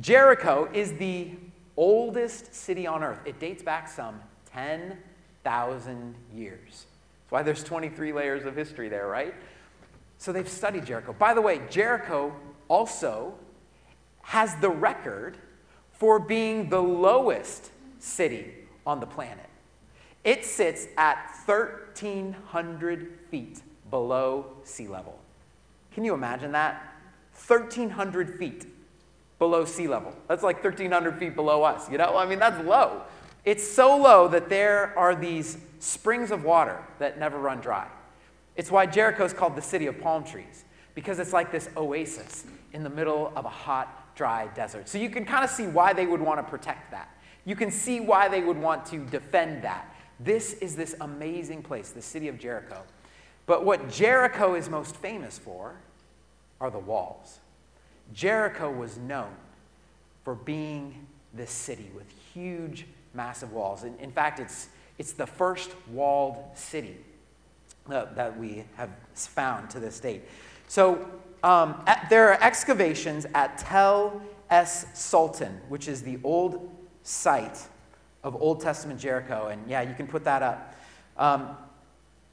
Jericho 0.00 0.68
is 0.72 0.94
the 0.94 1.32
oldest 1.76 2.54
city 2.54 2.86
on 2.86 3.02
earth. 3.02 3.20
It 3.24 3.38
dates 3.38 3.62
back 3.62 3.88
some 3.88 4.20
10,000 4.52 6.14
years. 6.34 6.60
That's 6.68 7.30
why 7.30 7.42
there's 7.42 7.64
23 7.64 8.12
layers 8.12 8.44
of 8.44 8.56
history 8.56 8.88
there, 8.88 9.06
right? 9.06 9.34
So 10.22 10.32
they've 10.32 10.48
studied 10.48 10.86
Jericho. 10.86 11.16
By 11.18 11.34
the 11.34 11.40
way, 11.40 11.60
Jericho 11.68 12.32
also 12.68 13.34
has 14.22 14.54
the 14.60 14.70
record 14.70 15.36
for 15.90 16.20
being 16.20 16.68
the 16.68 16.80
lowest 16.80 17.72
city 17.98 18.54
on 18.86 19.00
the 19.00 19.06
planet. 19.06 19.48
It 20.22 20.44
sits 20.44 20.86
at 20.96 21.16
1,300 21.46 23.18
feet 23.32 23.62
below 23.90 24.46
sea 24.62 24.86
level. 24.86 25.18
Can 25.92 26.04
you 26.04 26.14
imagine 26.14 26.52
that? 26.52 26.94
1,300 27.48 28.38
feet 28.38 28.66
below 29.40 29.64
sea 29.64 29.88
level. 29.88 30.14
That's 30.28 30.44
like 30.44 30.62
1,300 30.62 31.18
feet 31.18 31.34
below 31.34 31.64
us, 31.64 31.90
you 31.90 31.98
know? 31.98 32.16
I 32.16 32.26
mean, 32.26 32.38
that's 32.38 32.64
low. 32.64 33.02
It's 33.44 33.68
so 33.68 33.96
low 33.96 34.28
that 34.28 34.48
there 34.48 34.96
are 34.96 35.16
these 35.16 35.58
springs 35.80 36.30
of 36.30 36.44
water 36.44 36.78
that 37.00 37.18
never 37.18 37.40
run 37.40 37.58
dry. 37.58 37.88
It's 38.56 38.70
why 38.70 38.86
Jericho 38.86 39.24
is 39.24 39.32
called 39.32 39.56
the 39.56 39.62
city 39.62 39.86
of 39.86 40.00
palm 40.00 40.24
trees, 40.24 40.64
because 40.94 41.18
it's 41.18 41.32
like 41.32 41.50
this 41.50 41.68
oasis 41.76 42.44
in 42.72 42.82
the 42.82 42.90
middle 42.90 43.32
of 43.34 43.44
a 43.44 43.50
hot, 43.50 44.14
dry 44.14 44.48
desert. 44.54 44.88
So 44.88 44.98
you 44.98 45.08
can 45.08 45.24
kind 45.24 45.44
of 45.44 45.50
see 45.50 45.66
why 45.66 45.92
they 45.92 46.06
would 46.06 46.20
want 46.20 46.38
to 46.38 46.50
protect 46.50 46.90
that. 46.90 47.08
You 47.44 47.56
can 47.56 47.70
see 47.70 48.00
why 48.00 48.28
they 48.28 48.40
would 48.40 48.58
want 48.58 48.86
to 48.86 48.98
defend 49.06 49.62
that. 49.64 49.94
This 50.20 50.54
is 50.54 50.76
this 50.76 50.94
amazing 51.00 51.62
place, 51.62 51.90
the 51.90 52.02
city 52.02 52.28
of 52.28 52.38
Jericho. 52.38 52.82
But 53.46 53.64
what 53.64 53.90
Jericho 53.90 54.54
is 54.54 54.68
most 54.68 54.94
famous 54.96 55.38
for 55.38 55.74
are 56.60 56.70
the 56.70 56.78
walls. 56.78 57.40
Jericho 58.14 58.70
was 58.70 58.98
known 58.98 59.34
for 60.24 60.34
being 60.34 61.06
this 61.34 61.50
city 61.50 61.90
with 61.96 62.06
huge, 62.32 62.86
massive 63.14 63.52
walls. 63.52 63.82
In, 63.82 63.96
in 63.98 64.12
fact, 64.12 64.38
it's, 64.38 64.68
it's 64.98 65.12
the 65.12 65.26
first 65.26 65.70
walled 65.90 66.36
city 66.54 66.98
uh, 67.90 68.06
that 68.14 68.38
we 68.38 68.64
have 68.76 68.90
found 69.14 69.70
to 69.70 69.80
this 69.80 70.00
date. 70.00 70.22
So 70.68 71.08
um, 71.42 71.82
at, 71.86 72.06
there 72.10 72.28
are 72.28 72.42
excavations 72.42 73.26
at 73.34 73.58
Tel 73.58 74.22
Es 74.50 74.86
Sultan, 74.94 75.60
which 75.68 75.88
is 75.88 76.02
the 76.02 76.18
old 76.22 76.70
site 77.02 77.58
of 78.22 78.40
Old 78.40 78.60
Testament 78.60 79.00
Jericho. 79.00 79.48
And 79.48 79.68
yeah, 79.68 79.82
you 79.82 79.94
can 79.94 80.06
put 80.06 80.24
that 80.24 80.42
up. 80.42 80.74
Um, 81.16 81.56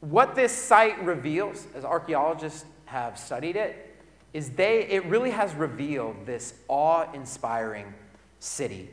what 0.01 0.35
this 0.35 0.51
site 0.51 1.03
reveals, 1.03 1.67
as 1.75 1.83
archaeologists 1.83 2.65
have 2.85 3.17
studied 3.17 3.55
it, 3.55 3.97
is 4.33 4.51
they 4.51 4.85
it 4.87 5.05
really 5.05 5.31
has 5.31 5.53
revealed 5.55 6.25
this 6.25 6.53
awe-inspiring 6.67 7.93
city. 8.39 8.89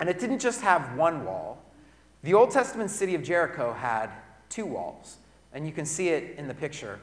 And 0.00 0.08
it 0.08 0.18
didn't 0.18 0.40
just 0.40 0.60
have 0.60 0.96
one 0.96 1.24
wall. 1.24 1.62
The 2.22 2.34
Old 2.34 2.50
Testament 2.50 2.90
city 2.90 3.14
of 3.14 3.22
Jericho 3.22 3.72
had 3.72 4.10
two 4.48 4.66
walls, 4.66 5.18
and 5.56 5.66
you 5.66 5.72
can 5.72 5.86
see 5.86 6.10
it 6.10 6.34
in 6.36 6.46
the 6.46 6.54
picture. 6.54 7.00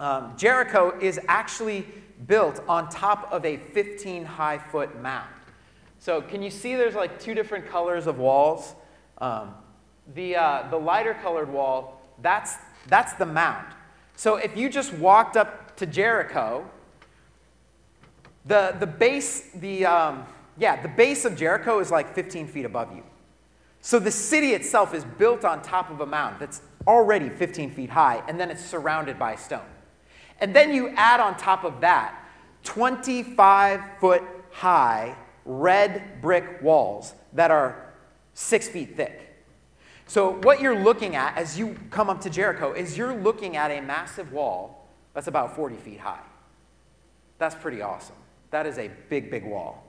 Um, 0.00 0.32
Jericho 0.38 0.98
is 1.02 1.20
actually 1.28 1.86
built 2.26 2.62
on 2.66 2.88
top 2.88 3.30
of 3.30 3.44
a 3.44 3.58
15 3.58 4.24
high 4.24 4.56
foot 4.56 5.02
mound. 5.02 5.28
So, 5.98 6.22
can 6.22 6.42
you 6.42 6.50
see 6.50 6.76
there's 6.76 6.94
like 6.94 7.20
two 7.20 7.34
different 7.34 7.68
colors 7.68 8.06
of 8.06 8.18
walls? 8.18 8.74
Um, 9.18 9.54
the, 10.14 10.36
uh, 10.36 10.68
the 10.70 10.78
lighter 10.78 11.12
colored 11.12 11.52
wall, 11.52 12.00
that's, 12.22 12.54
that's 12.86 13.12
the 13.14 13.26
mound. 13.26 13.66
So, 14.16 14.36
if 14.36 14.56
you 14.56 14.70
just 14.70 14.94
walked 14.94 15.36
up 15.36 15.76
to 15.76 15.84
Jericho, 15.84 16.64
the, 18.46 18.76
the 18.80 18.86
base, 18.86 19.50
the, 19.54 19.84
um, 19.84 20.24
yeah, 20.56 20.80
the 20.80 20.88
base 20.88 21.26
of 21.26 21.36
Jericho 21.36 21.80
is 21.80 21.90
like 21.90 22.14
15 22.14 22.46
feet 22.46 22.64
above 22.64 22.96
you. 22.96 23.02
So 23.82 23.98
the 23.98 24.10
city 24.10 24.52
itself 24.52 24.94
is 24.94 25.04
built 25.04 25.44
on 25.44 25.62
top 25.62 25.90
of 25.90 26.00
a 26.00 26.06
mound 26.06 26.36
that's 26.40 26.62
already 26.86 27.28
15 27.28 27.70
feet 27.70 27.90
high, 27.90 28.22
and 28.28 28.38
then 28.38 28.50
it's 28.50 28.64
surrounded 28.64 29.18
by 29.18 29.36
stone. 29.36 29.60
And 30.40 30.54
then 30.54 30.72
you 30.72 30.90
add 30.96 31.20
on 31.20 31.36
top 31.36 31.64
of 31.64 31.80
that 31.80 32.14
25 32.64 33.80
foot 34.00 34.22
high 34.50 35.16
red 35.44 36.20
brick 36.20 36.60
walls 36.62 37.14
that 37.32 37.50
are 37.50 37.92
six 38.34 38.68
feet 38.68 38.96
thick. 38.96 39.24
So, 40.06 40.38
what 40.40 40.60
you're 40.60 40.78
looking 40.78 41.16
at 41.16 41.36
as 41.36 41.58
you 41.58 41.76
come 41.90 42.08
up 42.08 42.20
to 42.22 42.30
Jericho 42.30 42.72
is 42.72 42.96
you're 42.96 43.14
looking 43.14 43.56
at 43.56 43.70
a 43.70 43.80
massive 43.80 44.32
wall 44.32 44.88
that's 45.12 45.26
about 45.26 45.54
40 45.54 45.76
feet 45.76 46.00
high. 46.00 46.22
That's 47.38 47.54
pretty 47.54 47.82
awesome. 47.82 48.16
That 48.50 48.66
is 48.66 48.78
a 48.78 48.90
big, 49.08 49.30
big 49.30 49.44
wall. 49.44 49.84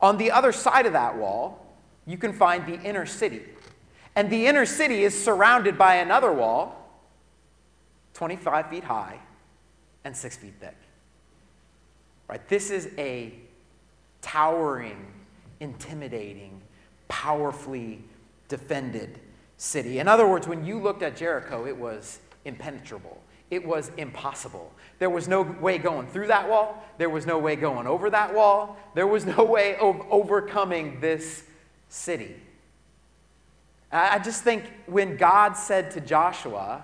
On 0.00 0.16
the 0.16 0.30
other 0.30 0.52
side 0.52 0.86
of 0.86 0.94
that 0.94 1.16
wall, 1.16 1.66
you 2.06 2.16
can 2.16 2.32
find 2.32 2.66
the 2.66 2.80
inner 2.82 3.06
city. 3.06 3.42
And 4.14 4.30
the 4.30 4.46
inner 4.46 4.66
city 4.66 5.04
is 5.04 5.20
surrounded 5.20 5.78
by 5.78 5.96
another 5.96 6.32
wall, 6.32 6.90
25 8.14 8.68
feet 8.68 8.84
high 8.84 9.18
and 10.04 10.16
6 10.16 10.36
feet 10.36 10.54
thick. 10.60 10.76
Right? 12.28 12.46
This 12.48 12.70
is 12.70 12.90
a 12.98 13.32
towering, 14.20 15.06
intimidating, 15.60 16.60
powerfully 17.08 18.02
defended 18.48 19.18
city. 19.56 19.98
In 19.98 20.08
other 20.08 20.26
words, 20.26 20.46
when 20.46 20.64
you 20.64 20.78
looked 20.78 21.02
at 21.02 21.16
Jericho, 21.16 21.66
it 21.66 21.76
was 21.76 22.20
impenetrable 22.44 23.18
it 23.52 23.66
was 23.66 23.90
impossible. 23.98 24.72
There 24.98 25.10
was 25.10 25.28
no 25.28 25.42
way 25.42 25.76
going 25.76 26.06
through 26.06 26.28
that 26.28 26.48
wall. 26.48 26.82
There 26.96 27.10
was 27.10 27.26
no 27.26 27.38
way 27.38 27.54
going 27.54 27.86
over 27.86 28.08
that 28.08 28.32
wall. 28.32 28.78
There 28.94 29.06
was 29.06 29.26
no 29.26 29.44
way 29.44 29.76
of 29.76 30.00
overcoming 30.10 31.00
this 31.00 31.44
city. 31.90 32.34
I 33.92 34.18
just 34.18 34.42
think 34.42 34.64
when 34.86 35.16
God 35.16 35.52
said 35.52 35.90
to 35.92 36.00
Joshua, 36.00 36.82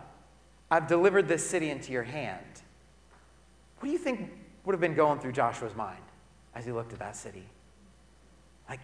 I've 0.71 0.87
delivered 0.87 1.27
this 1.27 1.49
city 1.49 1.71
into 1.71 1.91
your 1.91 2.03
hand, 2.03 2.45
what 3.81 3.87
do 3.87 3.93
you 3.93 3.99
think 3.99 4.31
would 4.65 4.75
have 4.75 4.81
been 4.81 4.95
going 4.95 5.19
through 5.19 5.33
Joshua's 5.33 5.75
mind 5.75 6.03
as 6.55 6.67
he 6.67 6.73
looked 6.73 6.93
at 6.93 6.99
that 6.99 7.17
city? 7.17 7.45
Like, 8.69 8.81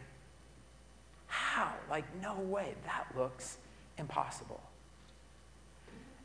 how? 1.27 1.73
Like, 1.91 2.05
no 2.23 2.37
way. 2.37 2.75
That 2.85 3.07
looks 3.15 3.59
impossible. 3.99 4.63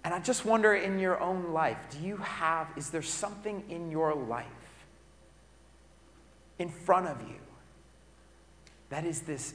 And 0.06 0.14
I 0.14 0.20
just 0.20 0.46
wonder 0.46 0.74
in 0.74 1.00
your 1.00 1.20
own 1.20 1.52
life, 1.52 1.78
do 1.90 2.00
you 2.00 2.18
have, 2.18 2.68
is 2.78 2.90
there 2.90 3.02
something 3.02 3.66
in 3.70 3.92
your 3.92 4.16
life 4.16 4.46
in 6.58 6.70
front 6.70 7.08
of 7.08 7.22
you 7.22 7.36
that 8.90 9.06
is 9.06 9.22
this 9.22 9.54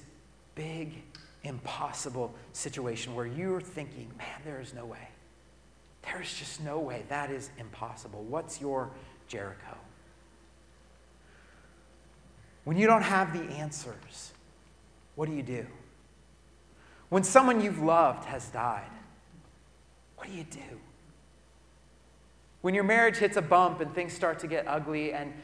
big, 0.55 1.03
impossible 1.45 2.35
situation 2.53 3.15
where 3.15 3.27
you're 3.27 3.61
thinking, 3.61 4.11
man, 4.19 4.41
there 4.45 4.61
is 4.61 4.75
no 4.75 4.85
way. 4.85 5.09
There 6.03 6.21
is 6.21 6.35
just 6.35 6.63
no 6.63 6.79
way. 6.79 7.05
That 7.09 7.31
is 7.31 7.51
impossible. 7.59 8.25
What's 8.25 8.61
your 8.61 8.91
Jericho? 9.29 9.77
When 12.65 12.77
you 12.77 12.87
don't 12.87 13.03
have 13.03 13.33
the 13.33 13.55
answers, 13.55 14.33
what 15.15 15.27
do 15.27 15.35
you 15.35 15.43
do? 15.43 15.67
When 17.11 17.23
someone 17.23 17.61
you've 17.61 17.83
loved 17.83 18.25
has 18.25 18.49
died, 18.49 18.91
what 20.17 20.27
do 20.27 20.33
you 20.33 20.45
do? 20.45 20.81
When 22.63 22.75
your 22.75 22.85
marriage 22.85 23.19
hits 23.19 23.37
a 23.37 23.43
bump 23.43 23.81
and 23.81 23.95
things 23.95 24.15
start 24.15 24.39
to 24.39 24.47
get 24.47 24.67
ugly 24.67 25.13
and 25.13 25.35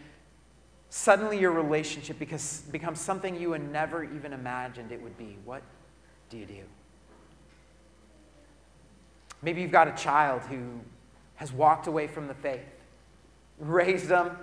suddenly 0.88 1.38
your 1.38 1.52
relationship 1.52 2.18
becomes, 2.18 2.64
something 2.94 3.38
you 3.38 3.52
had 3.52 3.70
never 3.70 4.02
even 4.04 4.32
imagined 4.32 4.90
it 4.90 5.02
would 5.02 5.18
be, 5.18 5.36
what 5.44 5.62
do 6.30 6.38
you 6.38 6.46
do? 6.46 6.62
Maybe 9.42 9.60
you've 9.60 9.72
got 9.72 9.88
a 9.88 9.92
child 9.92 10.42
who 10.42 10.80
has 11.34 11.52
walked 11.52 11.86
away 11.86 12.06
from 12.06 12.28
the 12.28 12.34
faith, 12.34 12.60
raised 13.58 14.08
them, 14.08 14.36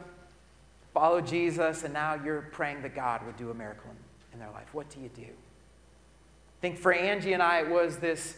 followed 0.93 1.25
Jesus, 1.27 1.83
and 1.83 1.93
now 1.93 2.15
you're 2.15 2.41
praying 2.51 2.81
that 2.81 2.95
God 2.95 3.25
would 3.25 3.37
do 3.37 3.51
a 3.51 3.53
miracle 3.53 3.91
in, 4.33 4.39
their 4.39 4.51
life. 4.51 4.67
What 4.73 4.89
do 4.89 4.99
you 4.99 5.09
do? 5.15 5.23
I 5.23 6.61
think 6.61 6.77
for 6.77 6.93
Angie 6.93 7.33
and 7.33 7.41
I, 7.41 7.61
it 7.61 7.69
was 7.69 7.97
this 7.97 8.35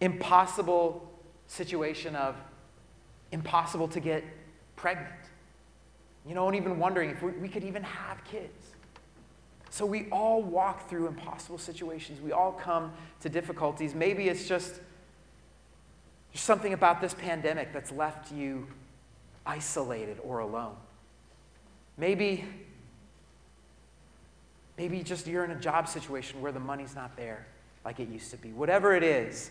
impossible 0.00 1.10
situation 1.46 2.14
of 2.16 2.36
impossible 3.32 3.88
to 3.88 4.00
get 4.00 4.24
pregnant. 4.76 5.08
You 6.26 6.34
know, 6.34 6.46
and 6.46 6.56
even 6.56 6.78
wondering 6.78 7.10
if 7.10 7.22
we, 7.22 7.32
we 7.32 7.48
could 7.48 7.64
even 7.64 7.82
have 7.82 8.22
kids. 8.24 8.59
So 9.70 9.86
we 9.86 10.08
all 10.10 10.42
walk 10.42 10.88
through 10.88 11.06
impossible 11.06 11.58
situations. 11.58 12.20
We 12.20 12.32
all 12.32 12.52
come 12.52 12.92
to 13.20 13.28
difficulties. 13.28 13.94
Maybe 13.94 14.28
it's 14.28 14.46
just 14.46 14.74
there's 16.32 16.42
something 16.42 16.72
about 16.72 17.00
this 17.00 17.14
pandemic 17.14 17.72
that's 17.72 17.92
left 17.92 18.32
you 18.32 18.66
isolated 19.46 20.18
or 20.24 20.40
alone. 20.40 20.74
Maybe 21.96 22.44
maybe 24.76 25.02
just 25.02 25.26
you're 25.26 25.44
in 25.44 25.50
a 25.50 25.60
job 25.60 25.86
situation 25.88 26.40
where 26.40 26.52
the 26.52 26.60
money's 26.60 26.94
not 26.94 27.16
there 27.16 27.46
like 27.84 28.00
it 28.00 28.08
used 28.08 28.30
to 28.32 28.36
be. 28.36 28.50
Whatever 28.50 28.94
it 28.94 29.04
is, 29.04 29.50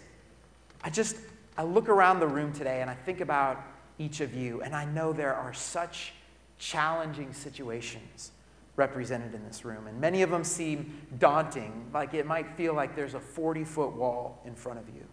I 0.83 0.89
just 0.89 1.15
I 1.57 1.63
look 1.63 1.87
around 1.87 2.19
the 2.19 2.27
room 2.27 2.51
today 2.51 2.81
and 2.81 2.89
I 2.89 2.95
think 2.95 3.21
about 3.21 3.63
each 3.97 4.19
of 4.19 4.33
you 4.33 4.61
and 4.61 4.75
I 4.75 4.83
know 4.83 5.13
there 5.13 5.33
are 5.33 5.53
such 5.53 6.13
challenging 6.57 7.31
situations 7.31 8.31
represented 8.79 9.35
in 9.35 9.43
this 9.43 9.65
room. 9.65 9.87
And 9.87 9.99
many 9.99 10.21
of 10.21 10.29
them 10.29 10.45
seem 10.45 11.01
daunting, 11.19 11.89
like 11.93 12.13
it 12.13 12.25
might 12.25 12.55
feel 12.55 12.73
like 12.73 12.95
there's 12.95 13.13
a 13.13 13.19
40 13.19 13.65
foot 13.65 13.91
wall 13.91 14.41
in 14.45 14.55
front 14.55 14.79
of 14.79 14.87
you. 14.87 15.03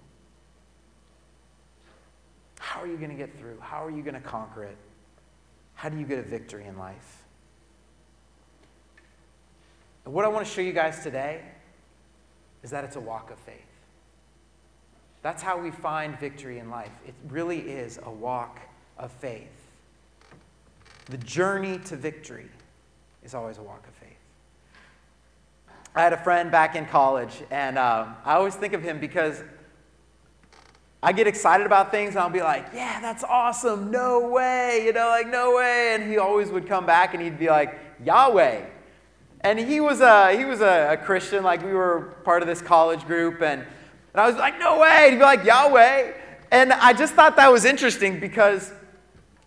How 2.60 2.80
are 2.80 2.86
you 2.86 2.96
going 2.96 3.10
to 3.10 3.16
get 3.16 3.36
through? 3.38 3.58
How 3.60 3.84
are 3.84 3.90
you 3.90 4.02
going 4.02 4.14
to 4.14 4.20
conquer 4.20 4.62
it? 4.62 4.76
How 5.74 5.88
do 5.88 5.98
you 5.98 6.06
get 6.06 6.20
a 6.20 6.22
victory 6.22 6.64
in 6.64 6.78
life? 6.78 7.24
And 10.04 10.14
what 10.14 10.24
I 10.24 10.28
want 10.28 10.46
to 10.46 10.52
show 10.52 10.60
you 10.60 10.72
guys 10.72 11.02
today 11.02 11.42
is 12.62 12.70
that 12.70 12.84
it's 12.84 12.96
a 12.96 13.00
walk 13.00 13.32
of 13.32 13.38
faith. 13.40 13.56
That's 15.22 15.42
how 15.42 15.58
we 15.58 15.72
find 15.72 16.18
victory 16.20 16.60
in 16.60 16.70
life. 16.70 16.92
It 17.04 17.14
really 17.28 17.58
is 17.58 17.98
a 18.04 18.10
walk 18.10 18.60
of 18.96 19.10
faith. 19.10 19.50
The 21.06 21.18
journey 21.18 21.78
to 21.86 21.96
victory 21.96 22.48
is 23.26 23.34
always 23.34 23.58
a 23.58 23.62
walk 23.62 23.84
of 23.88 23.94
faith. 23.94 24.16
I 25.96 26.02
had 26.02 26.12
a 26.12 26.16
friend 26.16 26.48
back 26.48 26.76
in 26.76 26.86
college, 26.86 27.42
and 27.50 27.76
uh, 27.76 28.06
I 28.24 28.34
always 28.34 28.54
think 28.54 28.72
of 28.72 28.82
him 28.82 29.00
because 29.00 29.42
I 31.02 31.10
get 31.10 31.26
excited 31.26 31.66
about 31.66 31.90
things, 31.90 32.10
and 32.10 32.20
I'll 32.20 32.30
be 32.30 32.40
like, 32.40 32.66
"Yeah, 32.72 33.00
that's 33.00 33.24
awesome! 33.24 33.90
No 33.90 34.28
way!" 34.28 34.84
You 34.86 34.92
know, 34.92 35.08
like 35.08 35.26
no 35.26 35.56
way. 35.56 35.96
And 35.96 36.08
he 36.08 36.18
always 36.18 36.50
would 36.50 36.68
come 36.68 36.86
back, 36.86 37.14
and 37.14 37.22
he'd 37.22 37.36
be 37.36 37.48
like, 37.48 37.76
"Yahweh." 38.04 38.64
And 39.40 39.58
he 39.58 39.80
was 39.80 40.00
a 40.00 40.36
he 40.36 40.44
was 40.44 40.60
a, 40.60 40.92
a 40.92 40.96
Christian. 40.96 41.42
Like 41.42 41.64
we 41.64 41.72
were 41.72 42.16
part 42.22 42.42
of 42.42 42.48
this 42.48 42.62
college 42.62 43.04
group, 43.06 43.42
and 43.42 43.62
and 43.62 44.20
I 44.20 44.28
was 44.28 44.36
like, 44.36 44.56
"No 44.60 44.78
way!" 44.78 45.06
And 45.06 45.12
he'd 45.14 45.18
be 45.18 45.24
like, 45.24 45.44
"Yahweh." 45.44 46.12
And 46.52 46.72
I 46.72 46.92
just 46.92 47.14
thought 47.14 47.34
that 47.36 47.50
was 47.50 47.64
interesting 47.64 48.20
because 48.20 48.72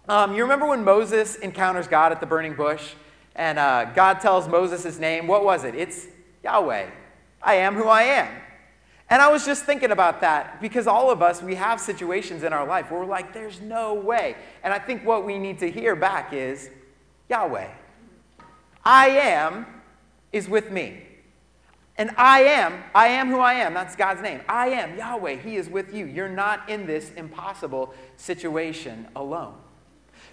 um, 0.09 0.35
you 0.35 0.43
remember 0.43 0.67
when 0.67 0.83
Moses 0.83 1.37
encounters 1.37 1.87
God 1.87 2.11
at 2.11 2.19
the 2.19 2.25
burning 2.25 2.55
bush? 2.55 2.83
And 3.39 3.57
uh, 3.57 3.85
God 3.95 4.19
tells 4.19 4.49
Moses 4.49 4.83
his 4.83 4.99
name. 4.99 5.25
What 5.25 5.45
was 5.45 5.63
it? 5.63 5.73
It's 5.73 6.07
Yahweh. 6.43 6.89
I 7.41 7.53
am 7.55 7.73
who 7.73 7.85
I 7.85 8.03
am. 8.03 8.27
And 9.09 9.21
I 9.21 9.31
was 9.31 9.45
just 9.45 9.63
thinking 9.63 9.91
about 9.91 10.19
that 10.21 10.61
because 10.61 10.87
all 10.87 11.09
of 11.09 11.21
us, 11.21 11.41
we 11.41 11.55
have 11.55 11.79
situations 11.79 12.43
in 12.43 12.51
our 12.51 12.67
life 12.67 12.91
where 12.91 12.99
we're 12.99 13.05
like, 13.05 13.33
there's 13.33 13.61
no 13.61 13.93
way. 13.93 14.35
And 14.61 14.73
I 14.73 14.77
think 14.77 15.05
what 15.05 15.25
we 15.25 15.39
need 15.39 15.57
to 15.59 15.71
hear 15.71 15.95
back 15.95 16.33
is 16.33 16.69
Yahweh. 17.29 17.69
I 18.83 19.07
am 19.07 19.65
is 20.33 20.49
with 20.49 20.69
me. 20.69 21.03
And 21.97 22.11
I 22.17 22.41
am, 22.41 22.83
I 22.93 23.07
am 23.07 23.29
who 23.29 23.39
I 23.39 23.53
am. 23.53 23.73
That's 23.73 23.95
God's 23.95 24.21
name. 24.21 24.41
I 24.49 24.67
am 24.67 24.97
Yahweh. 24.97 25.35
He 25.37 25.55
is 25.55 25.69
with 25.69 25.93
you. 25.93 26.05
You're 26.05 26.27
not 26.27 26.69
in 26.69 26.85
this 26.85 27.11
impossible 27.13 27.93
situation 28.17 29.07
alone. 29.15 29.55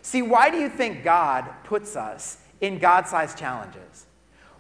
See, 0.03 0.23
why 0.23 0.51
do 0.51 0.59
you 0.59 0.69
think 0.69 1.05
God 1.05 1.49
puts 1.63 1.95
us 1.95 2.39
in 2.61 2.79
God 2.79 3.07
sized 3.07 3.39
challenges? 3.39 4.07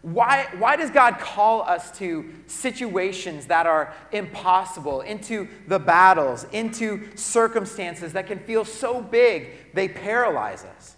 Why, 0.02 0.46
why 0.58 0.76
does 0.76 0.90
God 0.90 1.18
call 1.18 1.62
us 1.62 1.96
to 1.98 2.30
situations 2.46 3.46
that 3.46 3.66
are 3.66 3.92
impossible, 4.12 5.00
into 5.00 5.48
the 5.66 5.80
battles, 5.80 6.46
into 6.52 7.08
circumstances 7.16 8.12
that 8.12 8.28
can 8.28 8.38
feel 8.38 8.64
so 8.64 9.00
big 9.00 9.74
they 9.74 9.88
paralyze 9.88 10.64
us? 10.64 10.94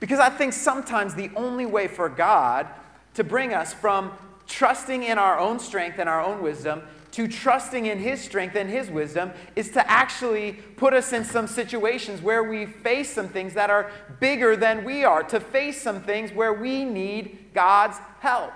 Because 0.00 0.18
I 0.18 0.28
think 0.28 0.52
sometimes 0.52 1.14
the 1.14 1.30
only 1.34 1.64
way 1.64 1.88
for 1.88 2.08
God 2.08 2.66
to 3.14 3.24
bring 3.24 3.54
us 3.54 3.72
from 3.72 4.12
trusting 4.46 5.02
in 5.02 5.16
our 5.16 5.38
own 5.38 5.58
strength 5.58 5.98
and 5.98 6.08
our 6.08 6.20
own 6.20 6.42
wisdom 6.42 6.82
to 7.12 7.28
trusting 7.28 7.86
in 7.86 7.98
His 7.98 8.20
strength 8.20 8.56
and 8.56 8.68
His 8.68 8.90
wisdom 8.90 9.32
is 9.54 9.70
to 9.70 9.90
actually 9.90 10.52
put 10.76 10.92
us 10.92 11.12
in 11.12 11.24
some 11.24 11.46
situations 11.46 12.20
where 12.20 12.42
we 12.42 12.66
face 12.66 13.12
some 13.12 13.28
things 13.28 13.54
that 13.54 13.70
are 13.70 13.90
bigger 14.18 14.56
than 14.56 14.84
we 14.84 15.04
are, 15.04 15.22
to 15.24 15.38
face 15.38 15.80
some 15.80 16.02
things 16.02 16.32
where 16.32 16.52
we 16.52 16.84
need 16.84 17.52
God's 17.54 17.98
help. 18.20 18.52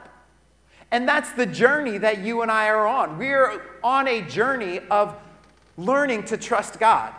And 0.91 1.09
that's 1.09 1.33
the 1.33 1.47
journey 1.47 1.99
that 1.99 2.19
you 2.19 2.43
and 2.43 2.51
I 2.51 2.69
are 2.69 2.87
on. 2.87 3.19
We're 3.19 3.63
on 3.83 4.09
a 4.09 4.23
journey 4.23 4.81
of 4.91 5.17
learning 5.77 6.25
to 6.25 6.37
trust 6.37 6.79
God. 6.79 7.13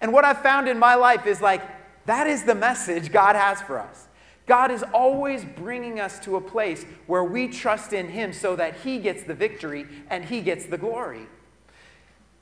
And 0.00 0.12
what 0.12 0.24
I've 0.24 0.42
found 0.42 0.68
in 0.68 0.78
my 0.78 0.94
life 0.94 1.26
is 1.26 1.40
like, 1.40 1.62
that 2.06 2.26
is 2.26 2.44
the 2.44 2.54
message 2.54 3.10
God 3.10 3.36
has 3.36 3.60
for 3.62 3.78
us. 3.78 4.05
God 4.46 4.70
is 4.70 4.84
always 4.94 5.44
bringing 5.44 5.98
us 5.98 6.18
to 6.20 6.36
a 6.36 6.40
place 6.40 6.84
where 7.06 7.24
we 7.24 7.48
trust 7.48 7.92
in 7.92 8.08
Him 8.08 8.32
so 8.32 8.56
that 8.56 8.76
He 8.76 8.98
gets 8.98 9.24
the 9.24 9.34
victory 9.34 9.86
and 10.08 10.24
He 10.24 10.40
gets 10.40 10.66
the 10.66 10.78
glory. 10.78 11.26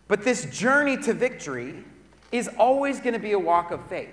But 0.06 0.22
this 0.22 0.44
journey 0.46 0.98
to 0.98 1.14
victory 1.14 1.82
is 2.30 2.48
always 2.58 3.00
going 3.00 3.14
to 3.14 3.18
be 3.18 3.32
a 3.32 3.38
walk 3.38 3.70
of 3.70 3.84
faith. 3.86 4.10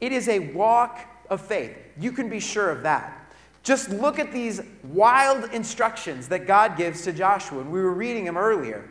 It 0.00 0.12
is 0.12 0.28
a 0.28 0.38
walk 0.38 1.00
of 1.28 1.40
faith. 1.40 1.76
You 2.00 2.12
can 2.12 2.28
be 2.28 2.40
sure 2.40 2.70
of 2.70 2.82
that. 2.84 3.18
Just 3.62 3.90
look 3.90 4.18
at 4.18 4.32
these 4.32 4.60
wild 4.82 5.52
instructions 5.52 6.28
that 6.28 6.46
God 6.46 6.76
gives 6.76 7.02
to 7.02 7.12
Joshua, 7.12 7.60
and 7.60 7.70
we 7.70 7.80
were 7.80 7.92
reading 7.92 8.24
them 8.24 8.36
earlier. 8.36 8.88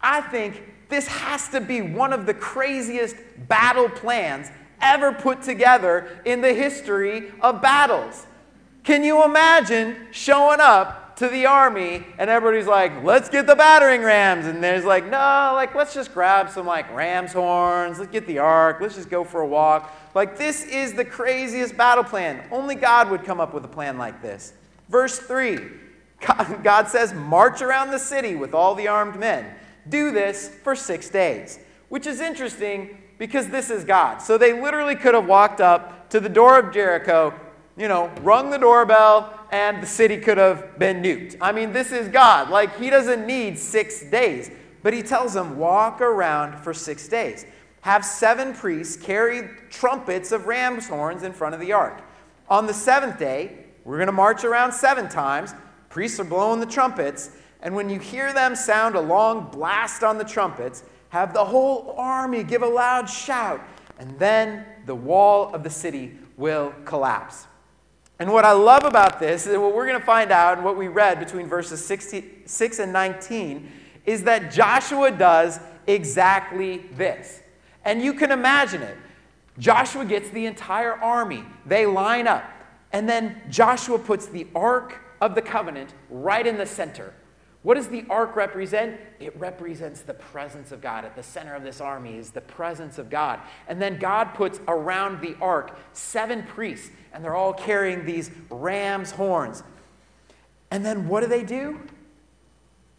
I 0.00 0.20
think 0.20 0.62
this 0.88 1.06
has 1.06 1.48
to 1.50 1.60
be 1.60 1.80
one 1.80 2.12
of 2.12 2.26
the 2.26 2.34
craziest 2.34 3.16
battle 3.48 3.88
plans 3.88 4.50
ever 4.80 5.12
put 5.12 5.42
together 5.42 6.20
in 6.24 6.40
the 6.40 6.52
history 6.52 7.32
of 7.40 7.62
battles. 7.62 8.26
Can 8.82 9.04
you 9.04 9.24
imagine 9.24 9.96
showing 10.10 10.60
up 10.60 11.16
to 11.16 11.28
the 11.28 11.44
army 11.44 12.06
and 12.18 12.30
everybody's 12.30 12.66
like, 12.66 13.04
let's 13.04 13.28
get 13.28 13.46
the 13.46 13.54
battering 13.54 14.02
rams? 14.02 14.46
And 14.46 14.64
there's 14.64 14.84
like, 14.84 15.04
no, 15.04 15.52
like, 15.54 15.74
let's 15.74 15.92
just 15.92 16.14
grab 16.14 16.50
some 16.50 16.66
like 16.66 16.90
ram's 16.94 17.32
horns, 17.32 17.98
let's 17.98 18.10
get 18.10 18.26
the 18.26 18.38
ark, 18.38 18.78
let's 18.80 18.94
just 18.94 19.10
go 19.10 19.22
for 19.22 19.42
a 19.42 19.46
walk. 19.46 19.94
Like, 20.14 20.38
this 20.38 20.64
is 20.64 20.94
the 20.94 21.04
craziest 21.04 21.76
battle 21.76 22.04
plan. 22.04 22.42
Only 22.50 22.74
God 22.74 23.10
would 23.10 23.24
come 23.24 23.38
up 23.38 23.52
with 23.52 23.64
a 23.64 23.68
plan 23.68 23.98
like 23.98 24.22
this. 24.22 24.54
Verse 24.88 25.18
3 25.18 25.60
God 26.62 26.88
says, 26.88 27.14
march 27.14 27.62
around 27.62 27.90
the 27.90 27.98
city 27.98 28.34
with 28.34 28.54
all 28.54 28.74
the 28.74 28.88
armed 28.88 29.18
men. 29.18 29.54
Do 29.88 30.10
this 30.10 30.48
for 30.62 30.74
six 30.74 31.08
days, 31.08 31.58
which 31.88 32.06
is 32.06 32.20
interesting 32.20 32.98
because 33.20 33.48
this 33.48 33.68
is 33.68 33.84
God. 33.84 34.22
So 34.22 34.38
they 34.38 34.58
literally 34.58 34.96
could 34.96 35.14
have 35.14 35.26
walked 35.26 35.60
up 35.60 36.08
to 36.08 36.20
the 36.20 36.28
door 36.30 36.58
of 36.58 36.72
Jericho, 36.72 37.38
you 37.76 37.86
know, 37.86 38.10
rung 38.22 38.48
the 38.48 38.56
doorbell, 38.56 39.38
and 39.52 39.82
the 39.82 39.86
city 39.86 40.16
could 40.16 40.38
have 40.38 40.78
been 40.78 41.02
nuked. 41.02 41.36
I 41.38 41.52
mean, 41.52 41.74
this 41.74 41.92
is 41.92 42.08
God. 42.08 42.48
Like, 42.48 42.78
He 42.78 42.88
doesn't 42.88 43.26
need 43.26 43.58
six 43.58 44.02
days. 44.06 44.50
But 44.82 44.94
He 44.94 45.02
tells 45.02 45.34
them, 45.34 45.58
walk 45.58 46.00
around 46.00 46.60
for 46.60 46.72
six 46.72 47.08
days. 47.08 47.44
Have 47.82 48.06
seven 48.06 48.54
priests 48.54 48.96
carry 48.96 49.50
trumpets 49.68 50.32
of 50.32 50.46
ram's 50.46 50.88
horns 50.88 51.22
in 51.22 51.34
front 51.34 51.54
of 51.54 51.60
the 51.60 51.72
ark. 51.72 52.00
On 52.48 52.66
the 52.66 52.74
seventh 52.74 53.18
day, 53.18 53.66
we're 53.84 53.98
going 53.98 54.06
to 54.06 54.12
march 54.12 54.44
around 54.44 54.72
seven 54.72 55.10
times. 55.10 55.52
Priests 55.90 56.18
are 56.20 56.24
blowing 56.24 56.58
the 56.58 56.64
trumpets. 56.64 57.32
And 57.60 57.74
when 57.74 57.90
you 57.90 57.98
hear 57.98 58.32
them 58.32 58.56
sound 58.56 58.94
a 58.94 59.00
long 59.00 59.50
blast 59.50 60.02
on 60.02 60.16
the 60.16 60.24
trumpets, 60.24 60.84
have 61.10 61.34
the 61.34 61.44
whole 61.44 61.94
army 61.96 62.42
give 62.42 62.62
a 62.62 62.68
loud 62.68 63.08
shout, 63.08 63.60
and 63.98 64.18
then 64.18 64.64
the 64.86 64.94
wall 64.94 65.54
of 65.54 65.62
the 65.62 65.70
city 65.70 66.18
will 66.36 66.72
collapse. 66.84 67.46
And 68.18 68.32
what 68.32 68.44
I 68.44 68.52
love 68.52 68.84
about 68.84 69.20
this, 69.20 69.46
and 69.46 69.62
what 69.62 69.74
we're 69.74 69.86
going 69.86 69.98
to 69.98 70.04
find 70.04 70.30
out, 70.30 70.58
and 70.58 70.64
what 70.64 70.76
we 70.76 70.88
read 70.88 71.18
between 71.18 71.46
verses 71.46 71.84
6 71.84 72.78
and 72.78 72.92
19, 72.92 73.72
is 74.06 74.24
that 74.24 74.50
Joshua 74.50 75.10
does 75.10 75.60
exactly 75.86 76.78
this. 76.96 77.40
And 77.84 78.02
you 78.02 78.14
can 78.14 78.30
imagine 78.30 78.82
it. 78.82 78.96
Joshua 79.58 80.04
gets 80.04 80.30
the 80.30 80.46
entire 80.46 80.94
army, 80.94 81.44
they 81.66 81.86
line 81.86 82.26
up, 82.26 82.44
and 82.92 83.08
then 83.08 83.40
Joshua 83.50 83.98
puts 83.98 84.26
the 84.26 84.46
Ark 84.54 84.98
of 85.20 85.34
the 85.34 85.42
Covenant 85.42 85.92
right 86.08 86.46
in 86.46 86.56
the 86.56 86.66
center. 86.66 87.12
What 87.62 87.74
does 87.74 87.88
the 87.88 88.04
ark 88.08 88.36
represent? 88.36 88.98
It 89.18 89.38
represents 89.38 90.00
the 90.00 90.14
presence 90.14 90.72
of 90.72 90.80
God. 90.80 91.04
At 91.04 91.14
the 91.14 91.22
center 91.22 91.54
of 91.54 91.62
this 91.62 91.80
army 91.80 92.16
is 92.16 92.30
the 92.30 92.40
presence 92.40 92.96
of 92.96 93.10
God. 93.10 93.40
And 93.68 93.80
then 93.80 93.98
God 93.98 94.32
puts 94.34 94.60
around 94.66 95.20
the 95.20 95.36
ark 95.42 95.78
seven 95.92 96.42
priests, 96.42 96.90
and 97.12 97.22
they're 97.22 97.34
all 97.34 97.52
carrying 97.52 98.06
these 98.06 98.30
ram's 98.48 99.10
horns. 99.10 99.62
And 100.70 100.84
then 100.86 101.06
what 101.06 101.20
do 101.20 101.26
they 101.26 101.42
do? 101.42 101.80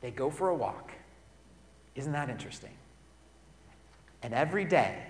They 0.02 0.12
go 0.12 0.30
for 0.30 0.50
a 0.50 0.56
walk. 0.56 0.92
Isn't 1.96 2.12
that 2.12 2.30
interesting? 2.30 2.74
And 4.22 4.34
every 4.34 4.66
day, 4.66 5.04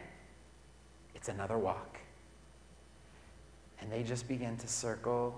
it's 1.14 1.28
another 1.28 1.58
walk. 1.58 1.98
And 3.82 3.92
they 3.92 4.04
just 4.04 4.28
begin 4.30 4.56
to 4.58 4.68
circle 4.68 5.38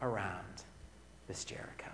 around 0.00 0.64
this 1.28 1.44
Jericho. 1.44 1.90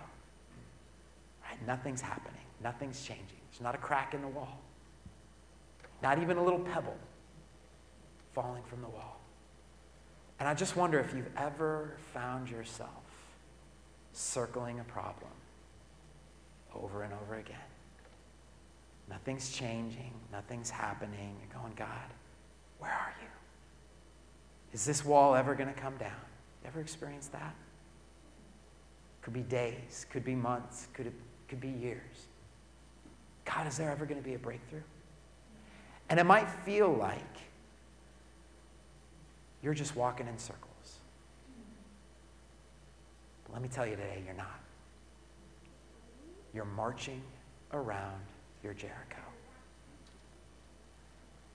Right? 1.59 1.67
Nothing's 1.67 2.01
happening, 2.01 2.41
nothing's 2.63 3.03
changing. 3.03 3.37
There's 3.51 3.61
not 3.61 3.75
a 3.75 3.79
crack 3.79 4.13
in 4.13 4.21
the 4.21 4.27
wall, 4.27 4.59
not 6.01 6.21
even 6.21 6.37
a 6.37 6.43
little 6.43 6.59
pebble 6.59 6.97
falling 8.33 8.63
from 8.63 8.81
the 8.81 8.89
wall. 8.89 9.19
And 10.39 10.47
I 10.47 10.53
just 10.53 10.75
wonder 10.75 10.99
if 10.99 11.13
you've 11.15 11.31
ever 11.35 11.97
found 12.13 12.49
yourself 12.49 12.89
circling 14.13 14.79
a 14.79 14.83
problem 14.83 15.31
over 16.75 17.03
and 17.03 17.13
over 17.13 17.35
again. 17.35 17.57
Nothing's 19.09 19.51
changing, 19.51 20.13
nothing's 20.31 20.69
happening. 20.69 21.35
You're 21.39 21.61
going, 21.61 21.73
God, 21.75 21.87
where 22.79 22.91
are 22.91 23.15
you? 23.21 23.29
Is 24.73 24.85
this 24.85 25.03
wall 25.05 25.33
ever 25.33 25.55
going 25.55 25.73
to 25.73 25.79
come 25.79 25.97
down? 25.97 26.11
Ever 26.65 26.81
experienced 26.81 27.31
that? 27.31 27.55
Could 29.21 29.33
be 29.33 29.41
days, 29.41 30.05
could 30.09 30.23
be 30.23 30.35
months, 30.35 30.87
could, 30.93 31.07
it, 31.07 31.13
could 31.47 31.61
be 31.61 31.69
years. 31.69 32.27
God, 33.45 33.67
is 33.67 33.77
there 33.77 33.89
ever 33.89 34.05
going 34.05 34.21
to 34.21 34.27
be 34.27 34.35
a 34.35 34.39
breakthrough? 34.39 34.81
And 36.09 36.19
it 36.19 36.25
might 36.25 36.49
feel 36.49 36.91
like 36.93 37.21
you're 39.61 39.73
just 39.73 39.95
walking 39.95 40.27
in 40.27 40.37
circles. 40.37 40.99
But 43.45 43.53
let 43.53 43.61
me 43.61 43.69
tell 43.69 43.85
you 43.85 43.95
today, 43.95 44.21
you're 44.25 44.35
not. 44.35 44.59
You're 46.53 46.65
marching 46.65 47.21
around 47.71 48.21
your 48.63 48.73
Jericho. 48.73 49.21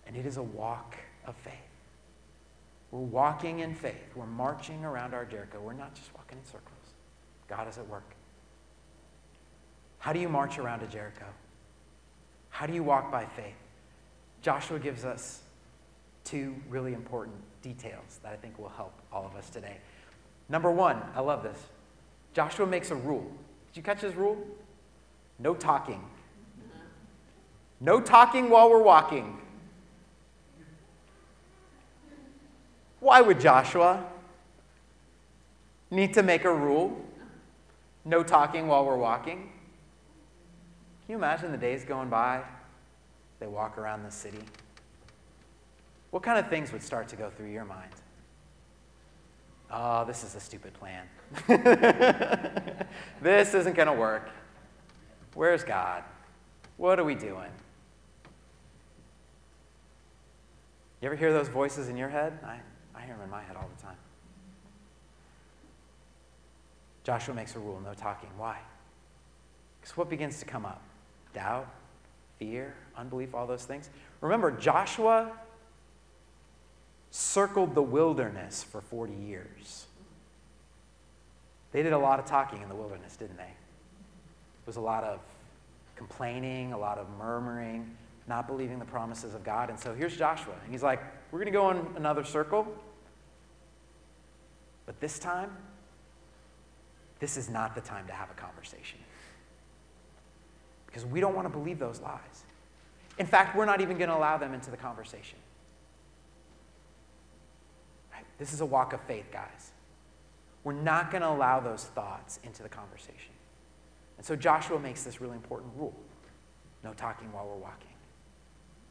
And 0.06 0.16
it 0.16 0.26
is 0.26 0.36
a 0.36 0.42
walk 0.42 0.96
of 1.26 1.36
faith. 1.36 1.54
We're 2.90 3.00
walking 3.00 3.60
in 3.60 3.74
faith. 3.74 4.14
We're 4.14 4.26
marching 4.26 4.84
around 4.84 5.14
our 5.14 5.24
Jericho. 5.24 5.60
We're 5.60 5.72
not 5.72 5.94
just 5.94 6.14
walking 6.14 6.38
in 6.38 6.44
circles. 6.44 6.68
God 7.48 7.68
is 7.68 7.78
at 7.78 7.88
work. 7.88 8.14
How 10.02 10.12
do 10.12 10.18
you 10.18 10.28
march 10.28 10.58
around 10.58 10.82
a 10.82 10.88
Jericho? 10.88 11.26
How 12.50 12.66
do 12.66 12.72
you 12.72 12.82
walk 12.82 13.12
by 13.12 13.24
faith? 13.24 13.54
Joshua 14.42 14.80
gives 14.80 15.04
us 15.04 15.42
two 16.24 16.56
really 16.68 16.92
important 16.92 17.36
details 17.62 18.18
that 18.24 18.32
I 18.32 18.34
think 18.34 18.58
will 18.58 18.70
help 18.70 18.92
all 19.12 19.24
of 19.24 19.36
us 19.36 19.48
today. 19.48 19.76
Number 20.48 20.72
one, 20.72 21.00
I 21.14 21.20
love 21.20 21.44
this. 21.44 21.56
Joshua 22.34 22.66
makes 22.66 22.90
a 22.90 22.96
rule. 22.96 23.30
Did 23.68 23.76
you 23.76 23.82
catch 23.84 24.00
his 24.00 24.16
rule? 24.16 24.44
No 25.38 25.54
talking. 25.54 26.04
No 27.80 28.00
talking 28.00 28.50
while 28.50 28.68
we're 28.68 28.82
walking. 28.82 29.38
Why 32.98 33.20
would 33.20 33.38
Joshua 33.38 34.04
need 35.92 36.12
to 36.14 36.24
make 36.24 36.44
a 36.44 36.52
rule? 36.52 37.00
No 38.04 38.24
talking 38.24 38.66
while 38.66 38.84
we're 38.84 38.96
walking. 38.96 39.52
You 41.12 41.18
imagine 41.18 41.52
the 41.52 41.58
days 41.58 41.84
going 41.84 42.08
by? 42.08 42.40
They 43.38 43.46
walk 43.46 43.76
around 43.76 44.02
the 44.02 44.10
city. 44.10 44.38
What 46.10 46.22
kind 46.22 46.38
of 46.38 46.48
things 46.48 46.72
would 46.72 46.82
start 46.82 47.06
to 47.08 47.16
go 47.16 47.28
through 47.28 47.50
your 47.50 47.66
mind? 47.66 47.90
Oh, 49.70 50.06
this 50.06 50.24
is 50.24 50.34
a 50.36 50.40
stupid 50.40 50.72
plan. 50.72 51.04
this 53.20 53.52
isn't 53.52 53.76
going 53.76 53.88
to 53.88 53.92
work. 53.92 54.30
Where's 55.34 55.62
God? 55.62 56.02
What 56.78 56.98
are 56.98 57.04
we 57.04 57.14
doing? 57.14 57.50
You 61.02 61.08
ever 61.08 61.14
hear 61.14 61.34
those 61.34 61.48
voices 61.48 61.90
in 61.90 61.98
your 61.98 62.08
head? 62.08 62.38
I, 62.42 62.56
I 62.94 63.02
hear 63.04 63.16
them 63.16 63.24
in 63.24 63.30
my 63.30 63.42
head 63.42 63.56
all 63.56 63.68
the 63.76 63.82
time. 63.82 63.98
Joshua 67.04 67.34
makes 67.34 67.54
a 67.54 67.58
rule 67.58 67.78
no 67.84 67.92
talking. 67.92 68.30
Why? 68.38 68.56
Because 69.78 69.94
what 69.94 70.08
begins 70.08 70.38
to 70.38 70.46
come 70.46 70.64
up? 70.64 70.82
Doubt, 71.32 71.68
fear, 72.38 72.74
unbelief, 72.96 73.34
all 73.34 73.46
those 73.46 73.64
things. 73.64 73.88
Remember, 74.20 74.50
Joshua 74.50 75.32
circled 77.10 77.74
the 77.74 77.82
wilderness 77.82 78.62
for 78.62 78.80
40 78.80 79.12
years. 79.12 79.86
They 81.72 81.82
did 81.82 81.92
a 81.92 81.98
lot 81.98 82.18
of 82.18 82.26
talking 82.26 82.62
in 82.62 82.68
the 82.68 82.74
wilderness, 82.74 83.16
didn't 83.16 83.36
they? 83.36 83.44
It 83.44 84.66
was 84.66 84.76
a 84.76 84.80
lot 84.80 85.04
of 85.04 85.20
complaining, 85.96 86.72
a 86.72 86.78
lot 86.78 86.98
of 86.98 87.06
murmuring, 87.18 87.96
not 88.28 88.46
believing 88.46 88.78
the 88.78 88.84
promises 88.84 89.34
of 89.34 89.42
God. 89.42 89.70
And 89.70 89.78
so 89.78 89.94
here's 89.94 90.16
Joshua. 90.16 90.54
And 90.62 90.72
he's 90.72 90.82
like, 90.82 91.02
We're 91.30 91.38
going 91.38 91.52
to 91.52 91.58
go 91.58 91.70
in 91.70 91.86
another 91.96 92.24
circle. 92.24 92.66
But 94.86 95.00
this 95.00 95.18
time, 95.18 95.50
this 97.20 97.36
is 97.36 97.48
not 97.48 97.74
the 97.74 97.80
time 97.80 98.06
to 98.06 98.12
have 98.12 98.30
a 98.30 98.34
conversation. 98.34 98.98
Because 100.92 101.06
we 101.06 101.20
don't 101.20 101.34
want 101.34 101.46
to 101.46 101.50
believe 101.50 101.78
those 101.78 102.00
lies. 102.00 102.44
In 103.18 103.26
fact, 103.26 103.56
we're 103.56 103.64
not 103.64 103.80
even 103.80 103.96
going 103.96 104.10
to 104.10 104.16
allow 104.16 104.36
them 104.36 104.52
into 104.52 104.70
the 104.70 104.76
conversation. 104.76 105.38
Right? 108.12 108.24
This 108.38 108.52
is 108.52 108.60
a 108.60 108.66
walk 108.66 108.92
of 108.92 109.00
faith, 109.02 109.26
guys. 109.32 109.70
We're 110.64 110.74
not 110.74 111.10
going 111.10 111.22
to 111.22 111.30
allow 111.30 111.60
those 111.60 111.84
thoughts 111.84 112.38
into 112.44 112.62
the 112.62 112.68
conversation. 112.68 113.32
And 114.18 114.26
so 114.26 114.36
Joshua 114.36 114.78
makes 114.78 115.02
this 115.02 115.20
really 115.20 115.36
important 115.36 115.72
rule 115.76 115.94
no 116.84 116.92
talking 116.92 117.32
while 117.32 117.46
we're 117.46 117.54
walking. 117.54 117.88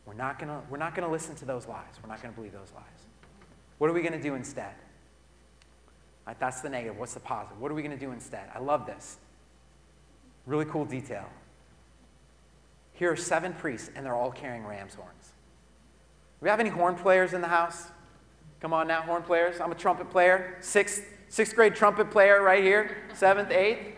We're 0.06 0.14
not 0.14 0.40
going 0.40 0.50
to 0.50 0.62
we're 0.70 0.78
not 0.78 0.96
going 0.96 1.06
to 1.06 1.12
listen 1.12 1.36
to 1.36 1.46
those 1.46 1.68
lies. 1.68 2.00
We're 2.02 2.10
not 2.10 2.22
going 2.22 2.34
to 2.34 2.36
believe 2.36 2.54
those 2.54 2.72
lies. 2.74 2.84
What 3.78 3.90
are 3.90 3.94
we 3.94 4.02
going 4.02 4.14
to 4.14 4.22
do 4.22 4.36
instead? 4.36 4.74
Right, 6.26 6.40
that's 6.40 6.62
the 6.62 6.70
negative. 6.70 6.98
What's 6.98 7.14
the 7.14 7.20
positive? 7.20 7.60
What 7.60 7.72
are 7.72 7.76
we 7.76 7.82
going 7.82 7.98
to 7.98 8.04
do 8.04 8.12
instead? 8.12 8.50
I 8.54 8.60
love 8.60 8.86
this. 8.86 9.18
Really 10.46 10.66
cool 10.66 10.86
detail. 10.86 11.28
Here 13.02 13.12
are 13.12 13.16
seven 13.16 13.54
priests, 13.54 13.90
and 13.96 14.06
they're 14.06 14.14
all 14.14 14.30
carrying 14.30 14.64
ram's 14.64 14.94
horns. 14.94 15.34
Do 16.40 16.44
we 16.44 16.50
have 16.50 16.60
any 16.60 16.70
horn 16.70 16.94
players 16.94 17.34
in 17.34 17.42
the 17.42 17.48
house? 17.48 17.88
Come 18.60 18.74
on 18.74 18.88
now, 18.88 19.02
horn 19.02 19.24
players. 19.24 19.60
I'm 19.60 19.72
a 19.72 19.76
trumpet 19.76 20.12
player. 20.12 20.56
Sixth, 20.60 21.04
sixth 21.28 21.56
grade 21.56 21.74
trumpet 21.74 22.12
player 22.12 22.44
right 22.44 22.64
here. 22.64 22.96
Seventh, 23.16 23.50
eighth. 23.50 23.98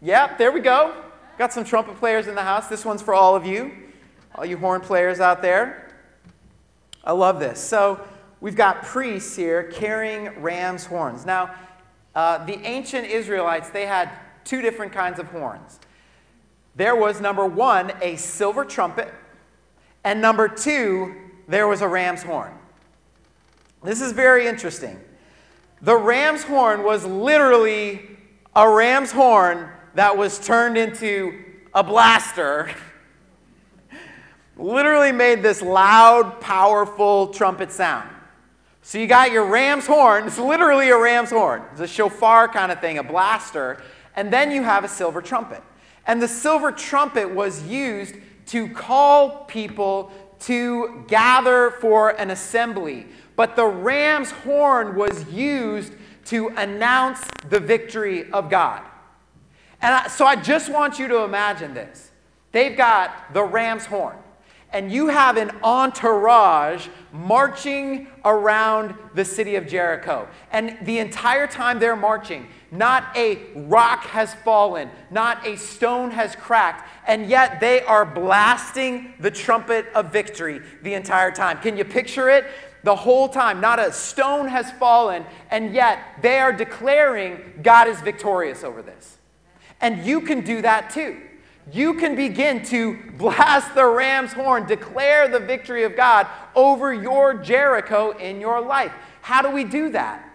Yep, 0.00 0.38
there 0.38 0.52
we 0.52 0.60
go. 0.60 0.94
Got 1.38 1.52
some 1.52 1.64
trumpet 1.64 1.96
players 1.96 2.28
in 2.28 2.36
the 2.36 2.42
house. 2.44 2.68
This 2.68 2.84
one's 2.84 3.02
for 3.02 3.14
all 3.14 3.34
of 3.34 3.44
you, 3.44 3.72
all 4.36 4.46
you 4.46 4.58
horn 4.58 4.80
players 4.80 5.18
out 5.18 5.42
there. 5.42 5.92
I 7.02 7.10
love 7.10 7.40
this. 7.40 7.58
So, 7.58 8.00
we've 8.40 8.54
got 8.54 8.84
priests 8.84 9.34
here 9.34 9.64
carrying 9.64 10.40
ram's 10.40 10.86
horns. 10.86 11.26
Now, 11.26 11.52
uh, 12.14 12.44
the 12.44 12.64
ancient 12.64 13.08
Israelites, 13.08 13.70
they 13.70 13.86
had 13.86 14.08
two 14.44 14.62
different 14.62 14.92
kinds 14.92 15.18
of 15.18 15.26
horns. 15.26 15.80
There 16.76 16.96
was 16.96 17.20
number 17.20 17.46
one, 17.46 17.92
a 18.02 18.16
silver 18.16 18.64
trumpet, 18.64 19.12
and 20.02 20.20
number 20.20 20.48
two, 20.48 21.14
there 21.46 21.68
was 21.68 21.82
a 21.82 21.88
ram's 21.88 22.22
horn. 22.22 22.52
This 23.82 24.00
is 24.00 24.12
very 24.12 24.46
interesting. 24.46 24.98
The 25.82 25.96
ram's 25.96 26.42
horn 26.42 26.82
was 26.82 27.04
literally 27.04 28.00
a 28.56 28.68
ram's 28.68 29.12
horn 29.12 29.68
that 29.94 30.16
was 30.16 30.38
turned 30.38 30.76
into 30.76 31.44
a 31.74 31.84
blaster. 31.84 32.70
literally 34.56 35.12
made 35.12 35.42
this 35.42 35.60
loud, 35.62 36.40
powerful 36.40 37.28
trumpet 37.28 37.70
sound. 37.70 38.08
So 38.82 38.98
you 38.98 39.06
got 39.06 39.32
your 39.32 39.46
ram's 39.46 39.86
horn, 39.86 40.26
it's 40.26 40.38
literally 40.38 40.90
a 40.90 40.98
ram's 40.98 41.30
horn. 41.30 41.62
It's 41.72 41.80
a 41.80 41.86
shofar 41.86 42.48
kind 42.48 42.70
of 42.70 42.80
thing, 42.80 42.98
a 42.98 43.02
blaster. 43.02 43.82
And 44.16 44.32
then 44.32 44.50
you 44.50 44.62
have 44.62 44.84
a 44.84 44.88
silver 44.88 45.22
trumpet. 45.22 45.62
And 46.06 46.20
the 46.20 46.28
silver 46.28 46.72
trumpet 46.72 47.30
was 47.30 47.62
used 47.64 48.16
to 48.46 48.68
call 48.68 49.44
people 49.44 50.12
to 50.40 51.04
gather 51.08 51.70
for 51.70 52.10
an 52.10 52.30
assembly. 52.30 53.06
But 53.36 53.56
the 53.56 53.66
ram's 53.66 54.30
horn 54.30 54.96
was 54.96 55.30
used 55.32 55.94
to 56.26 56.48
announce 56.48 57.20
the 57.48 57.60
victory 57.60 58.30
of 58.32 58.50
God. 58.50 58.82
And 59.80 59.94
I, 59.94 60.08
so 60.08 60.26
I 60.26 60.36
just 60.36 60.70
want 60.70 60.98
you 60.98 61.08
to 61.08 61.24
imagine 61.24 61.74
this. 61.74 62.10
They've 62.52 62.76
got 62.76 63.32
the 63.34 63.42
ram's 63.42 63.86
horn 63.86 64.16
and 64.74 64.90
you 64.90 65.06
have 65.06 65.36
an 65.36 65.52
entourage 65.62 66.88
marching 67.12 68.08
around 68.24 68.92
the 69.14 69.24
city 69.24 69.54
of 69.54 69.68
Jericho. 69.68 70.28
And 70.50 70.76
the 70.82 70.98
entire 70.98 71.46
time 71.46 71.78
they're 71.78 71.94
marching, 71.94 72.48
not 72.72 73.16
a 73.16 73.38
rock 73.54 74.02
has 74.06 74.34
fallen, 74.34 74.90
not 75.12 75.46
a 75.46 75.56
stone 75.56 76.10
has 76.10 76.34
cracked, 76.34 76.88
and 77.06 77.28
yet 77.30 77.60
they 77.60 77.82
are 77.82 78.04
blasting 78.04 79.14
the 79.20 79.30
trumpet 79.30 79.86
of 79.94 80.12
victory 80.12 80.60
the 80.82 80.94
entire 80.94 81.30
time. 81.30 81.60
Can 81.60 81.76
you 81.76 81.84
picture 81.84 82.28
it? 82.28 82.44
The 82.82 82.96
whole 82.96 83.28
time, 83.28 83.60
not 83.60 83.78
a 83.78 83.92
stone 83.92 84.48
has 84.48 84.72
fallen, 84.72 85.24
and 85.52 85.72
yet 85.72 86.00
they 86.20 86.40
are 86.40 86.52
declaring 86.52 87.60
God 87.62 87.86
is 87.86 88.00
victorious 88.00 88.64
over 88.64 88.82
this. 88.82 89.18
And 89.80 90.04
you 90.04 90.20
can 90.20 90.40
do 90.40 90.62
that 90.62 90.90
too 90.90 91.20
you 91.72 91.94
can 91.94 92.14
begin 92.14 92.64
to 92.66 92.98
blast 93.16 93.74
the 93.74 93.86
ram's 93.86 94.32
horn, 94.32 94.66
declare 94.66 95.28
the 95.28 95.40
victory 95.40 95.84
of 95.84 95.96
God 95.96 96.26
over 96.54 96.92
your 96.92 97.34
Jericho 97.34 98.10
in 98.10 98.40
your 98.40 98.60
life. 98.60 98.92
How 99.22 99.42
do 99.42 99.50
we 99.50 99.64
do 99.64 99.90
that? 99.90 100.30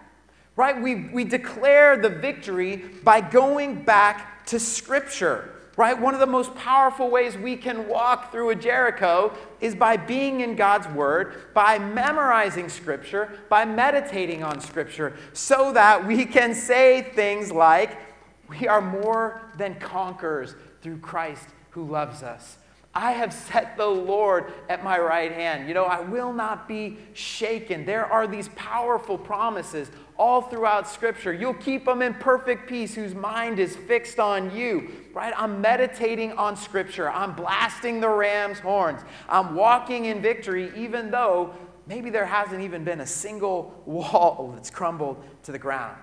right? 0.60 0.82
We, 0.82 1.06
we 1.14 1.24
declare 1.24 1.96
the 1.96 2.10
victory 2.10 2.76
by 3.02 3.22
going 3.22 3.82
back 3.82 4.46
to 4.48 4.60
Scripture, 4.60 5.54
right? 5.78 5.98
One 5.98 6.14
of 6.14 6.20
the 6.20 6.26
most 6.26 6.54
powerful 6.54 7.10
ways 7.10 7.38
we 7.38 7.56
can 7.56 7.88
walk 7.88 8.34
through 8.34 8.50
a 8.50 8.56
Jericho 8.56 9.34
is 9.62 9.74
by 9.74 9.96
being 9.96 10.42
in 10.42 10.58
God's 10.58 10.86
Word, 10.90 11.54
by 11.54 11.80
memorizing 11.80 12.68
Scripture, 12.68 13.40
by 13.48 13.64
meditating 13.64 14.44
on 14.44 14.60
Scripture, 14.60 15.16
so 15.32 15.72
that 15.72 16.06
we 16.06 16.26
can 16.26 16.54
say 16.54 17.04
things 17.04 17.54
like, 17.54 17.98
We 18.50 18.68
are 18.68 18.82
more 18.82 19.42
than 19.58 19.76
conquerors 19.76 20.56
through 20.82 20.98
Christ 20.98 21.48
who 21.72 21.86
loves 21.86 22.24
us. 22.24 22.58
I 22.94 23.12
have 23.12 23.32
set 23.32 23.78
the 23.78 23.86
Lord 23.86 24.52
at 24.68 24.84
my 24.84 24.98
right 24.98 25.32
hand. 25.32 25.68
You 25.68 25.76
know, 25.76 25.86
I 25.86 26.00
will 26.00 26.34
not 26.34 26.68
be 26.68 26.98
shaken. 27.14 27.86
There 27.86 28.06
are 28.06 28.26
these 28.26 28.50
powerful 28.50 29.18
promises 29.18 29.92
all 30.18 30.42
throughout 30.42 30.88
Scripture. 30.88 31.32
You'll 31.32 31.54
keep 31.54 31.86
them 31.86 32.02
in 32.02 32.16
perfect 32.16 32.68
peace 32.68 32.96
whose 32.96 33.14
mind 33.14 33.60
is 33.60 33.76
fixed 33.76 34.20
on 34.20 34.56
you, 34.56 34.92
right? 35.14 35.34
I'm 35.38 35.62
meditating 35.62 36.34
on 36.34 36.58
Scripture. 36.58 37.10
I'm 37.10 37.36
blasting 37.36 38.02
the 38.02 38.10
ram's 38.10 38.60
horns. 38.60 39.02
I'm 39.30 39.56
walking 39.56 40.06
in 40.06 40.22
victory, 40.22 40.72
even 40.76 41.12
though 41.12 41.54
maybe 41.88 42.10
there 42.10 42.26
hasn't 42.26 42.62
even 42.62 42.84
been 42.84 43.02
a 43.02 43.08
single 43.08 43.82
wall 43.86 44.52
that's 44.56 44.72
crumbled 44.72 45.24
to 45.44 45.52
the 45.52 45.60
ground. 45.60 45.96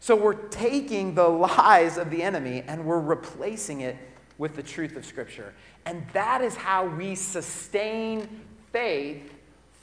So 0.00 0.16
we're 0.16 0.34
taking 0.48 1.14
the 1.14 1.28
lies 1.28 1.98
of 1.98 2.10
the 2.10 2.22
enemy 2.22 2.64
and 2.66 2.84
we're 2.84 3.00
replacing 3.00 3.82
it 3.82 3.96
with 4.38 4.56
the 4.56 4.62
truth 4.62 4.96
of 4.96 5.04
Scripture. 5.04 5.54
And 5.84 6.04
that 6.12 6.40
is 6.40 6.56
how 6.56 6.86
we 6.86 7.14
sustain 7.14 8.26
faith 8.72 9.34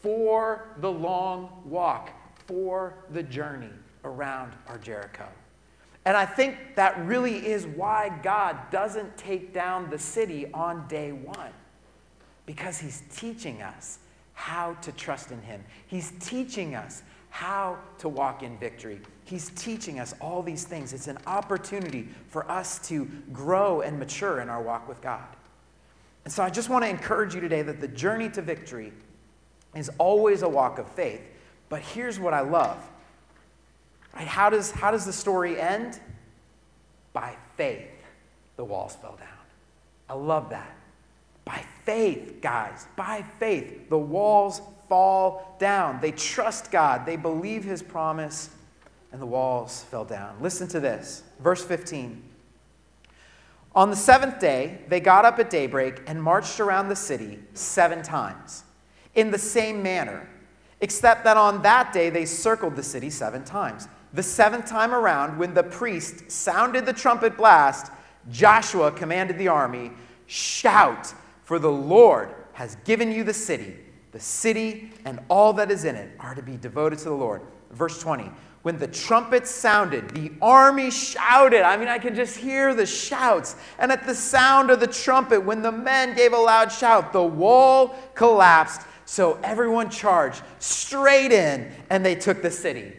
for 0.01 0.69
the 0.79 0.91
long 0.91 1.61
walk, 1.65 2.09
for 2.47 2.95
the 3.11 3.23
journey 3.23 3.69
around 4.03 4.53
our 4.67 4.77
Jericho. 4.77 5.27
And 6.05 6.15
I 6.15 6.25
think 6.25 6.75
that 6.75 6.97
really 7.05 7.45
is 7.45 7.67
why 7.67 8.17
God 8.23 8.57
doesn't 8.71 9.17
take 9.17 9.53
down 9.53 9.89
the 9.89 9.99
city 9.99 10.49
on 10.53 10.87
day 10.87 11.11
one, 11.11 11.51
because 12.45 12.79
He's 12.79 13.03
teaching 13.13 13.61
us 13.61 13.99
how 14.33 14.75
to 14.75 14.91
trust 14.93 15.31
in 15.31 15.41
Him. 15.41 15.63
He's 15.87 16.13
teaching 16.19 16.75
us 16.75 17.03
how 17.37 17.77
to 17.99 18.09
walk 18.09 18.41
in 18.41 18.57
victory. 18.57 18.99
He's 19.25 19.51
teaching 19.51 19.99
us 19.99 20.15
all 20.19 20.41
these 20.41 20.63
things. 20.63 20.91
It's 20.91 21.05
an 21.07 21.19
opportunity 21.27 22.07
for 22.29 22.49
us 22.49 22.79
to 22.87 23.05
grow 23.31 23.81
and 23.81 23.99
mature 23.99 24.39
in 24.39 24.49
our 24.49 24.59
walk 24.59 24.87
with 24.89 25.01
God. 25.01 25.27
And 26.25 26.33
so 26.33 26.41
I 26.41 26.49
just 26.49 26.67
want 26.69 26.83
to 26.83 26.89
encourage 26.89 27.35
you 27.35 27.39
today 27.39 27.61
that 27.61 27.79
the 27.79 27.89
journey 27.89 28.27
to 28.31 28.41
victory 28.41 28.91
is 29.75 29.91
always 29.99 30.41
a 30.41 30.49
walk 30.49 30.79
of 30.79 30.89
faith. 30.93 31.21
But 31.69 31.81
here's 31.81 32.19
what 32.19 32.33
I 32.33 32.39
love. 32.39 32.79
Right? 34.15 34.25
How, 34.25 34.49
does, 34.49 34.71
how 34.71 34.89
does 34.89 35.05
the 35.05 35.13
story 35.13 35.61
end? 35.61 35.99
By 37.13 37.35
faith, 37.55 37.91
the 38.55 38.65
walls 38.65 38.95
fell 38.95 39.15
down. 39.15 39.29
I 40.09 40.15
love 40.15 40.49
that. 40.49 40.75
By 41.45 41.63
faith, 41.85 42.39
guys, 42.41 42.87
by 42.95 43.23
faith, 43.37 43.89
the 43.89 43.99
walls 43.99 44.59
fall 44.87 45.55
down. 45.59 45.99
They 46.01 46.11
trust 46.11 46.71
God, 46.71 47.05
they 47.05 47.15
believe 47.15 47.63
his 47.63 47.81
promise, 47.81 48.49
and 49.11 49.21
the 49.21 49.25
walls 49.25 49.83
fell 49.83 50.05
down. 50.05 50.37
Listen 50.41 50.67
to 50.69 50.79
this. 50.79 51.23
Verse 51.39 51.63
15. 51.63 52.23
On 53.75 53.89
the 53.89 53.95
seventh 53.95 54.39
day, 54.39 54.79
they 54.87 54.99
got 54.99 55.23
up 55.23 55.37
at 55.37 55.49
daybreak 55.49 56.01
and 56.07 56.21
marched 56.21 56.59
around 56.59 56.89
the 56.89 56.95
city 56.95 57.39
seven 57.53 58.01
times, 58.01 58.63
in 59.13 59.29
the 59.29 59.37
same 59.37 59.83
manner, 59.83 60.27
except 60.81 61.23
that 61.23 61.37
on 61.37 61.61
that 61.61 61.93
day 61.93 62.09
they 62.09 62.25
circled 62.25 62.75
the 62.75 62.83
city 62.83 63.09
seven 63.09 63.43
times. 63.43 63.87
The 64.13 64.23
seventh 64.23 64.65
time 64.65 64.95
around, 64.95 65.37
when 65.37 65.53
the 65.53 65.63
priest 65.63 66.31
sounded 66.31 66.85
the 66.85 66.93
trumpet 66.93 67.37
blast, 67.37 67.91
Joshua 68.31 68.91
commanded 68.91 69.37
the 69.37 69.47
army, 69.47 69.91
Shout, 70.25 71.13
for 71.43 71.59
the 71.59 71.71
Lord 71.71 72.29
has 72.53 72.75
given 72.83 73.11
you 73.11 73.23
the 73.23 73.33
city. 73.33 73.75
The 74.17 74.23
city 74.23 74.89
and 75.05 75.19
all 75.29 75.53
that 75.53 75.69
is 75.69 75.85
in 75.85 75.95
it 75.95 76.09
are 76.19 76.33
to 76.33 76.41
be 76.41 76.57
devoted 76.57 76.97
to 76.97 77.05
the 77.05 77.13
Lord. 77.13 77.43
Verse 77.69 78.01
20 78.01 78.31
when 78.63 78.79
the 78.79 78.87
trumpets 78.87 79.51
sounded, 79.51 80.09
the 80.09 80.31
army 80.41 80.89
shouted. 80.89 81.61
I 81.61 81.77
mean, 81.77 81.87
I 81.87 81.99
can 81.99 82.15
just 82.15 82.35
hear 82.35 82.73
the 82.73 82.87
shouts. 82.87 83.55
And 83.77 83.91
at 83.91 84.07
the 84.07 84.15
sound 84.15 84.71
of 84.71 84.79
the 84.79 84.87
trumpet, 84.87 85.41
when 85.41 85.61
the 85.61 85.71
men 85.71 86.15
gave 86.15 86.33
a 86.33 86.37
loud 86.37 86.71
shout, 86.71 87.13
the 87.13 87.23
wall 87.23 87.95
collapsed. 88.15 88.81
So 89.05 89.39
everyone 89.43 89.91
charged 89.91 90.41
straight 90.57 91.31
in 91.31 91.71
and 91.91 92.03
they 92.03 92.15
took 92.15 92.41
the 92.41 92.51
city. 92.51 92.93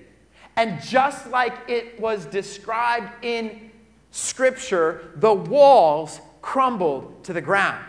And 0.54 0.81
just 0.81 1.28
like 1.31 1.52
it 1.66 1.98
was 1.98 2.26
described 2.26 3.11
in 3.24 3.72
Scripture, 4.12 5.11
the 5.16 5.35
walls 5.35 6.20
crumbled 6.42 7.24
to 7.24 7.33
the 7.33 7.42
ground. 7.42 7.85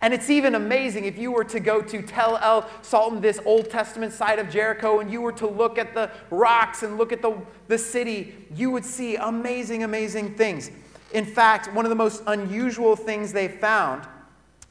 And 0.00 0.14
it's 0.14 0.30
even 0.30 0.54
amazing 0.54 1.06
if 1.06 1.18
you 1.18 1.32
were 1.32 1.44
to 1.44 1.58
go 1.58 1.82
to 1.82 2.02
Tel 2.02 2.36
El 2.36 2.68
Sultan, 2.82 3.20
this 3.20 3.40
Old 3.44 3.68
Testament 3.68 4.12
side 4.12 4.38
of 4.38 4.48
Jericho, 4.48 5.00
and 5.00 5.10
you 5.10 5.20
were 5.20 5.32
to 5.32 5.48
look 5.48 5.76
at 5.76 5.92
the 5.92 6.10
rocks 6.30 6.84
and 6.84 6.98
look 6.98 7.12
at 7.12 7.20
the, 7.20 7.36
the 7.66 7.78
city, 7.78 8.34
you 8.54 8.70
would 8.70 8.84
see 8.84 9.16
amazing, 9.16 9.82
amazing 9.82 10.36
things. 10.36 10.70
In 11.12 11.24
fact, 11.24 11.72
one 11.74 11.84
of 11.84 11.88
the 11.88 11.96
most 11.96 12.22
unusual 12.28 12.94
things 12.94 13.32
they 13.32 13.48
found, 13.48 14.06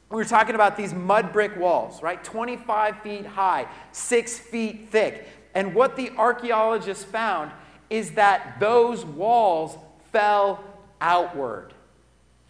we 0.10 0.16
were 0.16 0.26
talking 0.26 0.56
about 0.56 0.78
these 0.78 0.94
mud 0.94 1.34
brick 1.34 1.58
walls, 1.58 2.02
right? 2.02 2.24
25 2.24 3.02
feet 3.02 3.26
high, 3.26 3.68
six 3.92 4.40
feet 4.40 4.88
thick. 4.90 5.28
And 5.54 5.76
what 5.76 5.98
the 5.98 6.12
archaeologists 6.12 7.04
found 7.04 7.52
is 7.90 8.12
that 8.12 8.60
those 8.62 9.04
walls 9.04 9.78
fell 10.14 10.64
outward. 11.02 11.74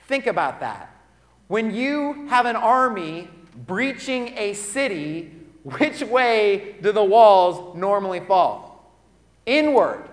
Think 0.01 0.27
about 0.27 0.59
that. 0.59 0.96
When 1.47 1.73
you 1.73 2.27
have 2.27 2.45
an 2.45 2.55
army 2.55 3.29
breaching 3.65 4.37
a 4.37 4.53
city, 4.53 5.31
which 5.63 6.01
way 6.01 6.75
do 6.81 6.91
the 6.91 7.03
walls 7.03 7.75
normally 7.75 8.19
fall? 8.19 8.93
Inward. 9.45 10.03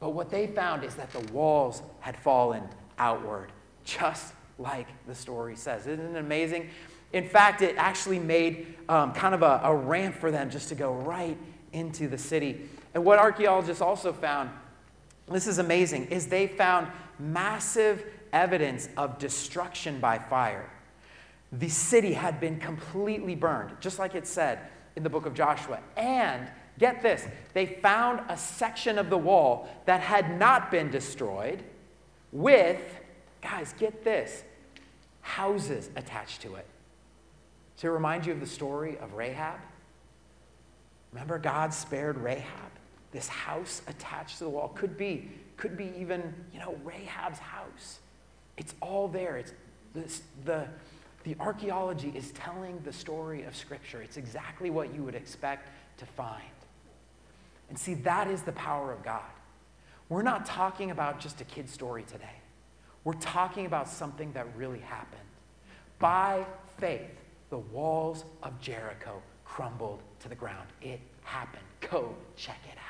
But 0.00 0.10
what 0.10 0.30
they 0.30 0.46
found 0.46 0.84
is 0.84 0.94
that 0.96 1.10
the 1.12 1.20
walls 1.32 1.82
had 2.00 2.16
fallen 2.16 2.62
outward, 2.98 3.50
just 3.84 4.34
like 4.58 4.86
the 5.06 5.14
story 5.14 5.56
says. 5.56 5.86
Isn't 5.86 6.14
it 6.14 6.18
amazing? 6.18 6.68
In 7.12 7.28
fact, 7.28 7.62
it 7.62 7.76
actually 7.78 8.18
made 8.18 8.74
um, 8.88 9.12
kind 9.12 9.34
of 9.34 9.42
a, 9.42 9.60
a 9.64 9.74
ramp 9.74 10.16
for 10.16 10.30
them 10.30 10.50
just 10.50 10.68
to 10.68 10.74
go 10.74 10.92
right 10.92 11.38
into 11.72 12.08
the 12.08 12.18
city. 12.18 12.68
And 12.94 13.04
what 13.04 13.18
archaeologists 13.18 13.80
also 13.80 14.12
found, 14.12 14.50
this 15.28 15.46
is 15.46 15.58
amazing, 15.58 16.06
is 16.06 16.26
they 16.26 16.46
found 16.46 16.88
massive 17.18 18.04
evidence 18.32 18.88
of 18.96 19.18
destruction 19.18 20.00
by 20.00 20.18
fire. 20.18 20.70
The 21.52 21.68
city 21.68 22.12
had 22.12 22.40
been 22.40 22.58
completely 22.58 23.34
burned, 23.34 23.72
just 23.80 23.98
like 23.98 24.14
it 24.14 24.26
said 24.26 24.58
in 24.96 25.02
the 25.02 25.10
book 25.10 25.26
of 25.26 25.34
Joshua. 25.34 25.80
And 25.96 26.48
get 26.78 27.02
this, 27.02 27.26
they 27.54 27.66
found 27.66 28.20
a 28.28 28.36
section 28.36 28.98
of 28.98 29.10
the 29.10 29.18
wall 29.18 29.68
that 29.86 30.00
had 30.00 30.38
not 30.38 30.70
been 30.70 30.90
destroyed 30.90 31.62
with, 32.32 33.00
guys, 33.40 33.74
get 33.78 34.04
this, 34.04 34.42
houses 35.20 35.90
attached 35.96 36.42
to 36.42 36.56
it. 36.56 36.66
To 37.78 37.90
remind 37.90 38.26
you 38.26 38.32
of 38.32 38.40
the 38.40 38.46
story 38.46 38.98
of 38.98 39.14
Rahab? 39.14 39.60
Remember, 41.12 41.38
God 41.38 41.72
spared 41.72 42.18
Rahab? 42.18 42.70
This 43.12 43.28
house 43.28 43.82
attached 43.86 44.38
to 44.38 44.44
the 44.44 44.50
wall 44.50 44.68
could 44.74 44.96
be, 44.96 45.30
could 45.56 45.76
be 45.76 45.92
even, 45.98 46.34
you 46.52 46.60
know, 46.60 46.78
Rahab's 46.84 47.38
house. 47.38 48.00
It's 48.56 48.74
all 48.80 49.08
there. 49.08 49.36
It's 49.36 49.52
this, 49.94 50.22
the, 50.44 50.66
the 51.24 51.36
archaeology 51.40 52.12
is 52.14 52.30
telling 52.32 52.80
the 52.84 52.92
story 52.92 53.42
of 53.42 53.56
Scripture. 53.56 54.02
It's 54.02 54.16
exactly 54.16 54.70
what 54.70 54.94
you 54.94 55.02
would 55.02 55.14
expect 55.14 55.68
to 55.98 56.06
find. 56.06 56.42
And 57.68 57.78
see, 57.78 57.94
that 57.94 58.28
is 58.28 58.42
the 58.42 58.52
power 58.52 58.92
of 58.92 59.02
God. 59.02 59.22
We're 60.08 60.22
not 60.22 60.46
talking 60.46 60.90
about 60.90 61.18
just 61.18 61.40
a 61.40 61.44
kid 61.44 61.68
story 61.68 62.04
today. 62.04 62.24
We're 63.04 63.14
talking 63.14 63.66
about 63.66 63.88
something 63.88 64.32
that 64.32 64.46
really 64.56 64.80
happened. 64.80 65.22
By 65.98 66.44
faith, 66.78 67.10
the 67.50 67.58
walls 67.58 68.24
of 68.42 68.60
Jericho 68.60 69.22
crumbled 69.44 70.02
to 70.20 70.28
the 70.28 70.34
ground. 70.34 70.68
It 70.82 71.00
happened. 71.22 71.64
Go 71.90 72.14
check 72.36 72.58
it 72.70 72.78
out. 72.78 72.85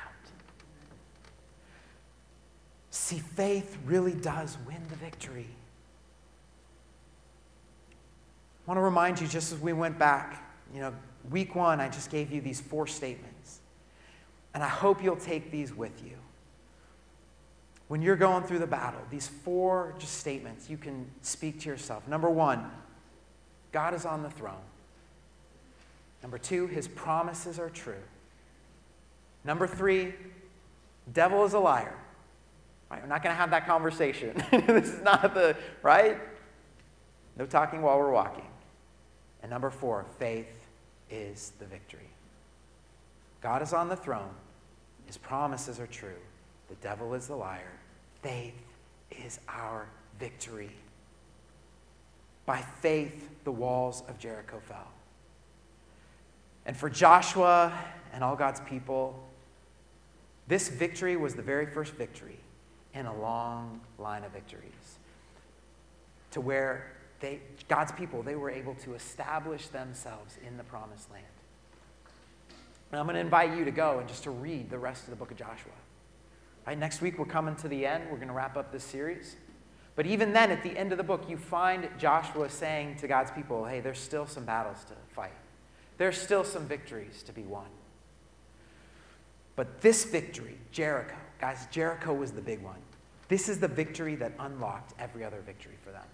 See, 2.97 3.19
faith 3.19 3.77
really 3.85 4.13
does 4.13 4.57
win 4.67 4.81
the 4.89 4.95
victory. 4.95 5.47
I 8.65 8.69
want 8.69 8.79
to 8.79 8.81
remind 8.81 9.21
you, 9.21 9.27
just 9.27 9.53
as 9.53 9.59
we 9.59 9.71
went 9.71 9.97
back, 9.97 10.43
you 10.73 10.81
know, 10.81 10.93
week 11.29 11.55
one, 11.55 11.79
I 11.79 11.87
just 11.87 12.09
gave 12.09 12.31
you 12.31 12.41
these 12.41 12.59
four 12.59 12.85
statements. 12.85 13.59
And 14.53 14.63
I 14.63 14.67
hope 14.67 15.01
you'll 15.01 15.15
take 15.15 15.51
these 15.51 15.73
with 15.73 16.03
you. 16.03 16.17
When 17.87 18.01
you're 18.01 18.17
going 18.17 18.43
through 18.43 18.59
the 18.59 18.67
battle, 18.67 18.99
these 19.09 19.27
four 19.27 19.93
just 19.99 20.15
statements 20.15 20.69
you 20.69 20.75
can 20.75 21.05
speak 21.21 21.61
to 21.61 21.69
yourself. 21.69 22.05
Number 22.09 22.29
one, 22.29 22.69
God 23.71 23.93
is 23.93 24.05
on 24.05 24.23
the 24.23 24.31
throne. 24.31 24.55
Number 26.23 26.39
two, 26.39 26.67
his 26.67 26.89
promises 26.89 27.59
are 27.59 27.69
true. 27.69 28.03
Number 29.45 29.67
three, 29.67 30.13
Devil 31.13 31.45
is 31.45 31.53
a 31.53 31.59
liar. 31.59 31.95
Right, 32.89 33.01
we're 33.01 33.09
not 33.09 33.21
going 33.21 33.33
to 33.33 33.39
have 33.39 33.51
that 33.51 33.65
conversation. 33.65 34.33
this 34.51 34.89
is 34.89 35.01
not 35.01 35.33
the, 35.33 35.57
right? 35.81 36.17
No 37.37 37.45
talking 37.45 37.81
while 37.81 37.99
we're 37.99 38.11
walking. 38.11 38.45
And 39.41 39.51
number 39.51 39.69
four, 39.69 40.05
faith 40.19 40.67
is 41.11 41.51
the 41.59 41.65
victory. 41.65 42.09
God 43.41 43.61
is 43.61 43.73
on 43.73 43.89
the 43.89 43.95
throne. 43.95 44.29
His 45.05 45.17
promises 45.17 45.79
are 45.79 45.87
true. 45.87 46.19
The 46.69 46.75
devil 46.75 47.13
is 47.13 47.27
the 47.27 47.35
liar. 47.35 47.71
Faith 48.21 48.55
is 49.11 49.39
our 49.47 49.87
victory. 50.19 50.71
By 52.45 52.61
faith, 52.81 53.29
the 53.43 53.51
walls 53.51 54.03
of 54.07 54.17
Jericho 54.17 54.61
fell. 54.65 54.87
And 56.65 56.75
for 56.75 56.89
Joshua 56.89 57.77
and 58.13 58.23
all 58.23 58.35
God's 58.35 58.61
people, 58.61 59.21
this 60.47 60.69
victory 60.69 61.17
was 61.17 61.35
the 61.35 61.41
very 61.41 61.65
first 61.65 61.93
victory 61.93 62.37
in 62.93 63.05
a 63.05 63.19
long 63.19 63.81
line 63.97 64.23
of 64.23 64.31
victories 64.31 64.99
to 66.31 66.41
where 66.41 66.91
they, 67.19 67.39
God's 67.67 67.91
people, 67.91 68.21
they 68.21 68.35
were 68.35 68.49
able 68.49 68.75
to 68.75 68.93
establish 68.93 69.67
themselves 69.67 70.37
in 70.45 70.57
the 70.57 70.63
promised 70.63 71.11
land. 71.11 71.25
And 72.91 72.99
I'm 72.99 73.05
going 73.05 73.15
to 73.15 73.21
invite 73.21 73.57
you 73.57 73.65
to 73.65 73.71
go 73.71 73.99
and 73.99 74.07
just 74.07 74.23
to 74.23 74.31
read 74.31 74.69
the 74.69 74.79
rest 74.79 75.03
of 75.05 75.09
the 75.09 75.15
book 75.15 75.31
of 75.31 75.37
Joshua. 75.37 75.71
Right, 76.65 76.77
next 76.77 77.01
week, 77.01 77.17
we're 77.17 77.25
coming 77.25 77.55
to 77.57 77.67
the 77.67 77.85
end. 77.85 78.05
We're 78.09 78.17
going 78.17 78.27
to 78.27 78.33
wrap 78.33 78.57
up 78.57 78.71
this 78.71 78.83
series. 78.83 79.35
But 79.95 80.05
even 80.05 80.31
then, 80.31 80.51
at 80.51 80.63
the 80.63 80.77
end 80.77 80.91
of 80.91 80.97
the 80.97 81.03
book, 81.03 81.23
you 81.27 81.37
find 81.37 81.89
Joshua 81.97 82.49
saying 82.49 82.97
to 82.97 83.07
God's 83.07 83.31
people, 83.31 83.65
hey, 83.65 83.79
there's 83.79 83.99
still 83.99 84.27
some 84.27 84.45
battles 84.45 84.83
to 84.85 84.93
fight, 85.13 85.31
there's 85.97 86.17
still 86.19 86.43
some 86.43 86.67
victories 86.67 87.23
to 87.23 87.33
be 87.33 87.41
won. 87.41 87.65
But 89.55 89.81
this 89.81 90.05
victory, 90.05 90.59
Jericho, 90.71 91.15
guys, 91.39 91.67
Jericho 91.71 92.13
was 92.13 92.31
the 92.31 92.41
big 92.41 92.61
one. 92.61 92.79
This 93.27 93.49
is 93.49 93.59
the 93.59 93.67
victory 93.67 94.15
that 94.15 94.33
unlocked 94.39 94.93
every 94.99 95.23
other 95.23 95.41
victory 95.41 95.75
for 95.83 95.91
them. 95.91 96.05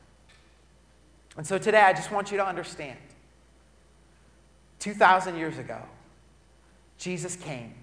And 1.37 1.45
so 1.45 1.57
today, 1.57 1.81
I 1.81 1.93
just 1.93 2.11
want 2.11 2.31
you 2.31 2.37
to 2.37 2.45
understand 2.45 2.97
2,000 4.79 5.37
years 5.37 5.57
ago, 5.57 5.79
Jesus 6.97 7.35
came 7.35 7.73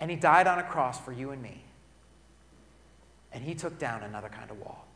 and 0.00 0.10
he 0.10 0.16
died 0.16 0.46
on 0.46 0.58
a 0.58 0.62
cross 0.62 1.00
for 1.00 1.12
you 1.12 1.30
and 1.30 1.42
me. 1.42 1.62
And 3.32 3.44
he 3.44 3.54
took 3.54 3.78
down 3.78 4.02
another 4.02 4.28
kind 4.28 4.50
of 4.50 4.58
wall. 4.60 4.86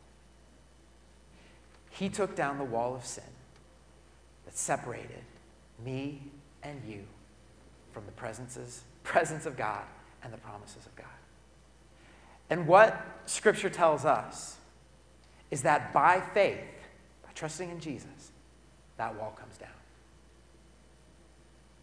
He 1.89 2.09
took 2.09 2.35
down 2.35 2.57
the 2.57 2.63
wall 2.65 2.95
of 2.95 3.05
sin 3.05 3.23
that 4.45 4.57
separated 4.57 5.23
me 5.83 6.21
and 6.63 6.81
you 6.87 7.03
from 7.91 8.05
the 8.05 8.11
presences, 8.11 8.83
presence 9.03 9.45
of 9.45 9.55
God 9.55 9.83
and 10.23 10.33
the 10.33 10.37
promises 10.37 10.85
of 10.85 10.95
God. 10.95 11.05
And 12.49 12.67
what 12.67 13.21
Scripture 13.25 13.69
tells 13.69 14.05
us 14.05 14.57
is 15.51 15.63
that 15.63 15.93
by 15.93 16.21
faith, 16.33 16.59
by 17.23 17.29
trusting 17.33 17.69
in 17.69 17.79
Jesus, 17.79 18.31
that 18.97 19.15
wall 19.15 19.31
comes 19.39 19.57
down. 19.57 19.69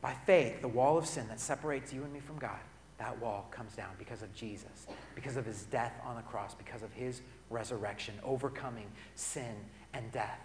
By 0.01 0.14
faith, 0.27 0.61
the 0.61 0.68
wall 0.68 0.98
of 0.98 1.07
sin 1.07 1.29
that 1.29 1.40
separates 1.40 1.92
you 1.92 2.03
and 2.03 2.12
me 2.12 2.20
from 2.20 2.38
God, 2.38 2.59
that 2.98 3.20
wall 3.20 3.48
comes 3.51 3.75
down 3.75 3.90
because 3.98 4.22
of 4.22 4.35
Jesus, 4.35 4.87
because 5.14 5.37
of 5.37 5.44
his 5.44 5.62
death 5.64 5.92
on 6.05 6.16
the 6.16 6.22
cross, 6.22 6.55
because 6.55 6.83
of 6.83 6.92
his 6.92 7.20
resurrection, 7.51 8.14
overcoming 8.25 8.87
sin 9.14 9.55
and 9.94 10.11
death. 10.12 10.40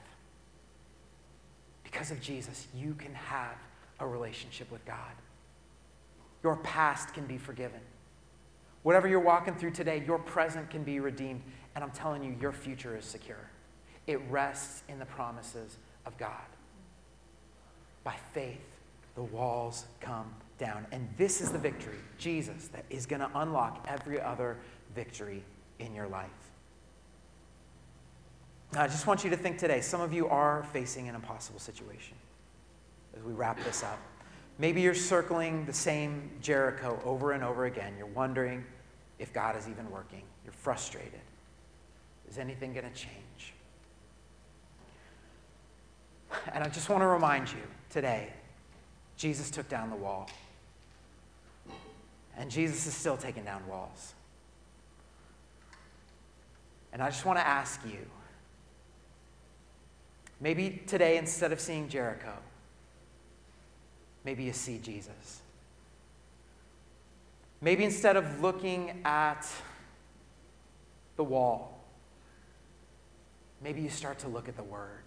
Because 1.83 2.11
of 2.11 2.21
Jesus, 2.21 2.67
you 2.75 2.93
can 2.93 3.13
have 3.13 3.55
a 3.99 4.07
relationship 4.07 4.71
with 4.71 4.85
God. 4.85 5.13
Your 6.43 6.57
past 6.57 7.13
can 7.13 7.25
be 7.25 7.37
forgiven. 7.37 7.79
Whatever 8.87 9.09
you're 9.09 9.19
walking 9.19 9.53
through 9.53 9.71
today, 9.71 10.01
your 10.07 10.17
present 10.17 10.69
can 10.69 10.81
be 10.81 11.01
redeemed. 11.01 11.41
And 11.75 11.83
I'm 11.83 11.91
telling 11.91 12.23
you, 12.23 12.33
your 12.39 12.53
future 12.53 12.95
is 12.95 13.03
secure. 13.03 13.49
It 14.07 14.21
rests 14.29 14.81
in 14.87 14.97
the 14.97 15.05
promises 15.05 15.77
of 16.05 16.17
God. 16.17 16.31
By 18.05 18.15
faith, 18.31 18.63
the 19.15 19.23
walls 19.23 19.87
come 19.99 20.33
down. 20.57 20.87
And 20.93 21.09
this 21.17 21.41
is 21.41 21.51
the 21.51 21.57
victory, 21.57 21.97
Jesus, 22.17 22.69
that 22.69 22.85
is 22.89 23.05
going 23.05 23.19
to 23.19 23.29
unlock 23.35 23.85
every 23.89 24.21
other 24.21 24.55
victory 24.95 25.43
in 25.79 25.93
your 25.93 26.07
life. 26.07 26.29
Now, 28.71 28.83
I 28.83 28.87
just 28.87 29.05
want 29.05 29.25
you 29.25 29.29
to 29.31 29.37
think 29.37 29.57
today 29.57 29.81
some 29.81 29.99
of 29.99 30.13
you 30.13 30.29
are 30.29 30.65
facing 30.71 31.09
an 31.09 31.15
impossible 31.15 31.59
situation 31.59 32.15
as 33.17 33.21
we 33.21 33.33
wrap 33.33 33.61
this 33.65 33.83
up. 33.83 33.99
Maybe 34.59 34.79
you're 34.79 34.95
circling 34.95 35.65
the 35.65 35.73
same 35.73 36.31
Jericho 36.41 37.01
over 37.03 37.33
and 37.33 37.43
over 37.43 37.65
again. 37.65 37.93
You're 37.97 38.07
wondering 38.07 38.63
if 39.19 39.33
God 39.33 39.55
is 39.55 39.67
even 39.67 39.89
working. 39.89 40.23
You're 40.43 40.53
frustrated. 40.53 41.19
Is 42.29 42.37
anything 42.37 42.73
going 42.73 42.85
to 42.85 42.95
change? 42.95 43.53
And 46.53 46.63
I 46.63 46.69
just 46.69 46.89
want 46.89 47.01
to 47.01 47.07
remind 47.07 47.49
you 47.49 47.61
today 47.89 48.33
Jesus 49.17 49.49
took 49.49 49.67
down 49.67 49.89
the 49.89 49.95
wall. 49.95 50.29
And 52.37 52.51
Jesus 52.51 52.85
is 52.85 52.93
still 52.93 53.17
taking 53.17 53.43
down 53.43 53.65
walls. 53.67 54.13
And 56.93 57.01
I 57.01 57.09
just 57.09 57.25
want 57.25 57.39
to 57.39 57.45
ask 57.45 57.81
you 57.85 58.05
maybe 60.39 60.81
today, 60.85 61.17
instead 61.17 61.51
of 61.51 61.59
seeing 61.59 61.89
Jericho, 61.89 62.33
maybe 64.23 64.43
you 64.43 64.53
see 64.53 64.77
Jesus. 64.77 65.41
Maybe 67.61 67.83
instead 67.83 68.17
of 68.17 68.41
looking 68.41 69.01
at 69.03 69.47
the 71.15 71.23
wall, 71.23 71.83
maybe 73.63 73.81
you 73.81 73.89
start 73.89 74.19
to 74.19 74.27
look 74.27 74.47
at 74.47 74.55
the 74.55 74.63
Word. 74.63 75.03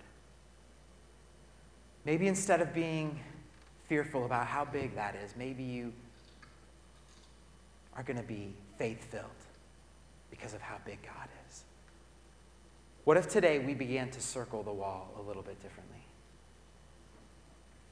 Maybe 2.04 2.26
instead 2.26 2.60
of 2.60 2.74
being 2.74 3.20
fearful 3.88 4.24
about 4.24 4.46
how 4.46 4.64
big 4.64 4.94
that 4.96 5.14
is, 5.14 5.34
maybe 5.36 5.62
you 5.62 5.92
are 7.96 8.02
going 8.02 8.16
to 8.16 8.22
be 8.22 8.52
faith 8.78 9.04
filled 9.10 9.24
because 10.30 10.54
of 10.54 10.60
how 10.60 10.76
big 10.84 11.02
God 11.02 11.28
is. 11.48 11.64
What 13.04 13.16
if 13.16 13.28
today 13.28 13.58
we 13.58 13.74
began 13.74 14.10
to 14.10 14.20
circle 14.20 14.62
the 14.62 14.72
wall 14.72 15.12
a 15.18 15.22
little 15.22 15.42
bit 15.42 15.60
differently? 15.62 16.02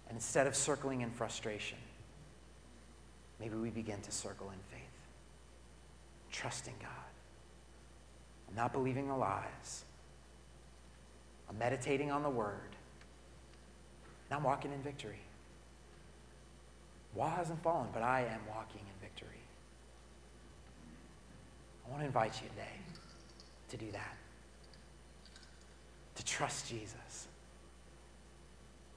And 0.08 0.16
instead 0.16 0.46
of 0.46 0.56
circling 0.56 1.02
in 1.02 1.10
frustration, 1.10 1.78
maybe 3.40 3.56
we 3.56 3.70
begin 3.70 4.00
to 4.02 4.12
circle 4.12 4.50
in 4.50 4.58
faith, 4.70 4.80
trusting 6.30 6.74
God. 6.80 6.90
Not 8.56 8.72
believing 8.72 9.08
the 9.08 9.16
lies. 9.16 9.84
I'm 11.48 11.58
meditating 11.58 12.10
on 12.10 12.22
the 12.22 12.30
word. 12.30 12.76
And 14.28 14.38
I'm 14.38 14.42
walking 14.42 14.72
in 14.72 14.82
victory. 14.82 15.20
Wall 17.14 17.30
hasn't 17.30 17.62
fallen, 17.62 17.88
but 17.92 18.02
I 18.02 18.20
am 18.20 18.40
walking 18.48 18.80
in 18.80 19.00
victory. 19.00 19.28
I 21.86 21.90
want 21.90 22.02
to 22.02 22.06
invite 22.06 22.40
you 22.42 22.48
today 22.50 22.78
to 23.70 23.76
do 23.76 23.90
that, 23.92 24.16
to 26.16 26.24
trust 26.24 26.68
Jesus, 26.68 27.28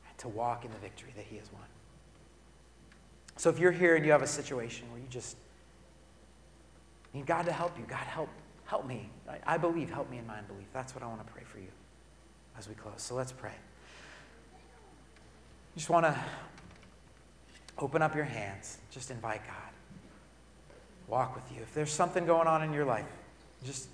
and 0.07 0.17
to 0.17 0.27
walk 0.27 0.65
in 0.65 0.71
the 0.71 0.77
victory 0.77 1.11
that 1.15 1.25
he 1.25 1.37
has 1.37 1.51
won. 1.53 1.63
So 3.41 3.49
if 3.49 3.57
you're 3.57 3.71
here 3.71 3.95
and 3.95 4.05
you 4.05 4.11
have 4.11 4.21
a 4.21 4.27
situation 4.27 4.85
where 4.91 4.99
you 4.99 5.07
just 5.09 5.35
need 7.11 7.25
God 7.25 7.47
to 7.47 7.51
help 7.51 7.75
you, 7.75 7.85
God 7.87 8.05
help 8.05 8.29
help 8.65 8.85
me. 8.85 9.09
I, 9.27 9.55
I 9.55 9.57
believe, 9.57 9.89
help 9.89 10.11
me 10.11 10.19
in 10.19 10.27
my 10.27 10.37
unbelief. 10.37 10.67
That's 10.73 10.93
what 10.93 11.03
I 11.03 11.07
want 11.07 11.25
to 11.25 11.33
pray 11.33 11.41
for 11.43 11.57
you 11.57 11.71
as 12.55 12.69
we 12.69 12.75
close. 12.75 13.01
So 13.01 13.15
let's 13.15 13.31
pray. 13.31 13.55
You 15.73 15.79
just 15.79 15.89
want 15.89 16.05
to 16.05 16.15
open 17.79 18.03
up 18.03 18.15
your 18.15 18.25
hands, 18.25 18.77
just 18.91 19.09
invite 19.09 19.41
God. 19.47 19.73
Walk 21.07 21.33
with 21.33 21.51
you. 21.51 21.63
If 21.63 21.73
there's 21.73 21.91
something 21.91 22.27
going 22.27 22.47
on 22.47 22.61
in 22.61 22.71
your 22.71 22.85
life, 22.85 23.07
just 23.63 23.87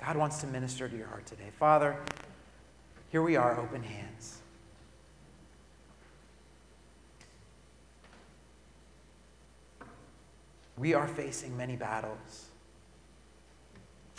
God 0.00 0.16
wants 0.16 0.40
to 0.40 0.48
minister 0.48 0.88
to 0.88 0.96
your 0.96 1.06
heart 1.06 1.24
today. 1.24 1.50
Father, 1.56 1.96
here 3.12 3.22
we 3.22 3.36
are, 3.36 3.60
open 3.60 3.84
hands. 3.84 4.38
We 10.78 10.94
are 10.94 11.08
facing 11.08 11.56
many 11.56 11.76
battles. 11.76 12.46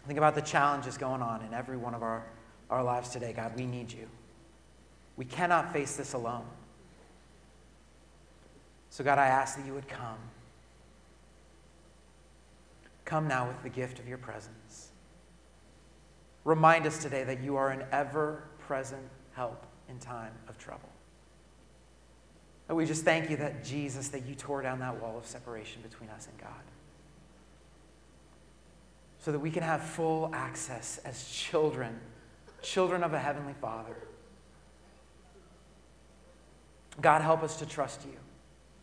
Think 0.06 0.18
about 0.18 0.36
the 0.36 0.42
challenges 0.42 0.98
going 0.98 1.22
on 1.22 1.44
in 1.44 1.54
every 1.54 1.78
one 1.78 1.94
of 1.94 2.04
our, 2.04 2.26
our 2.70 2.84
lives 2.84 3.10
today. 3.10 3.34
God, 3.34 3.56
we 3.56 3.66
need 3.66 3.92
you. 3.92 4.08
We 5.16 5.26
cannot 5.26 5.72
face 5.74 5.96
this 5.96 6.14
alone. 6.14 6.46
So, 8.90 9.04
God, 9.04 9.20
I 9.20 9.28
ask 9.28 9.58
that 9.58 9.66
you 9.66 9.74
would 9.74 9.88
come. 9.88 10.18
Come 13.06 13.28
now 13.28 13.48
with 13.48 13.62
the 13.64 13.70
gift 13.70 14.00
of 14.00 14.08
your 14.08 14.18
presence. 14.18 14.90
Remind 16.44 16.88
us 16.88 17.02
today 17.02 17.24
that 17.24 17.42
you 17.42 17.56
are 17.56 17.70
an 17.70 17.84
ever 17.92 18.44
present 18.60 19.04
help 19.34 19.66
in 19.90 20.00
time 20.00 20.34
of 20.48 20.58
trouble. 20.58 20.90
And 22.70 22.78
we 22.78 22.86
just 22.86 23.04
thank 23.04 23.32
you 23.32 23.38
that 23.38 23.66
Jesus, 23.66 24.10
that 24.10 24.26
you 24.28 24.36
tore 24.36 24.62
down 24.62 24.80
that 24.80 25.02
wall 25.02 25.18
of 25.18 25.26
separation 25.26 25.82
between 25.82 26.10
us 26.12 26.28
and 26.28 26.40
God. 26.40 26.54
so 29.22 29.34
that 29.34 29.40
we 29.40 29.52
can 29.52 29.64
have 29.64 29.84
full 29.84 30.32
access 30.34 30.98
as 31.04 31.28
children, 31.28 32.00
children 32.62 33.04
of 33.04 33.14
a 33.14 33.20
heavenly 33.20 33.54
Father. 33.60 33.96
God, 37.02 37.22
help 37.22 37.44
us 37.44 37.58
to 37.58 37.66
trust 37.66 38.06
you. 38.06 38.18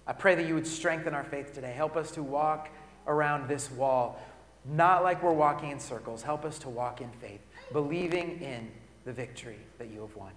I 0.06 0.12
pray 0.12 0.34
that 0.34 0.46
you 0.46 0.54
would 0.54 0.66
strengthen 0.66 1.14
our 1.14 1.24
faith 1.24 1.54
today. 1.54 1.72
Help 1.72 1.96
us 1.96 2.10
to 2.12 2.22
walk 2.22 2.68
around 3.06 3.48
this 3.48 3.70
wall, 3.70 4.20
not 4.66 5.02
like 5.02 5.22
we're 5.22 5.32
walking 5.32 5.70
in 5.70 5.80
circles. 5.80 6.22
Help 6.22 6.44
us 6.44 6.58
to 6.58 6.68
walk 6.68 7.00
in 7.00 7.10
faith, 7.12 7.40
believing 7.72 8.38
in 8.42 8.70
the 9.06 9.14
victory 9.14 9.60
that 9.78 9.88
you 9.88 10.02
have 10.02 10.14
won. 10.14 10.32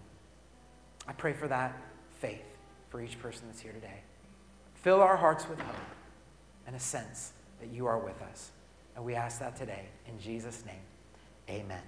I 1.10 1.12
pray 1.12 1.34
for 1.34 1.50
that 1.50 1.78
faith 2.22 2.49
for 2.90 3.02
each 3.02 3.20
person 3.20 3.44
that's 3.48 3.62
here 3.62 3.72
today. 3.72 4.02
Fill 4.76 5.02
our 5.02 5.18
hearts 5.18 5.48
with 5.48 5.60
hope 5.60 5.76
and 6.68 6.76
a 6.76 6.80
sense 6.80 7.34
that 7.60 7.70
you 7.70 7.86
are 7.86 8.00
with 8.00 8.22
us. 8.22 8.52
And 8.96 9.06
we 9.06 9.16
ask 9.16 9.40
that 9.40 9.56
today 9.56 9.86
in 10.08 10.20
Jesus' 10.20 10.64
name. 10.66 10.76
Amen. 11.50 11.82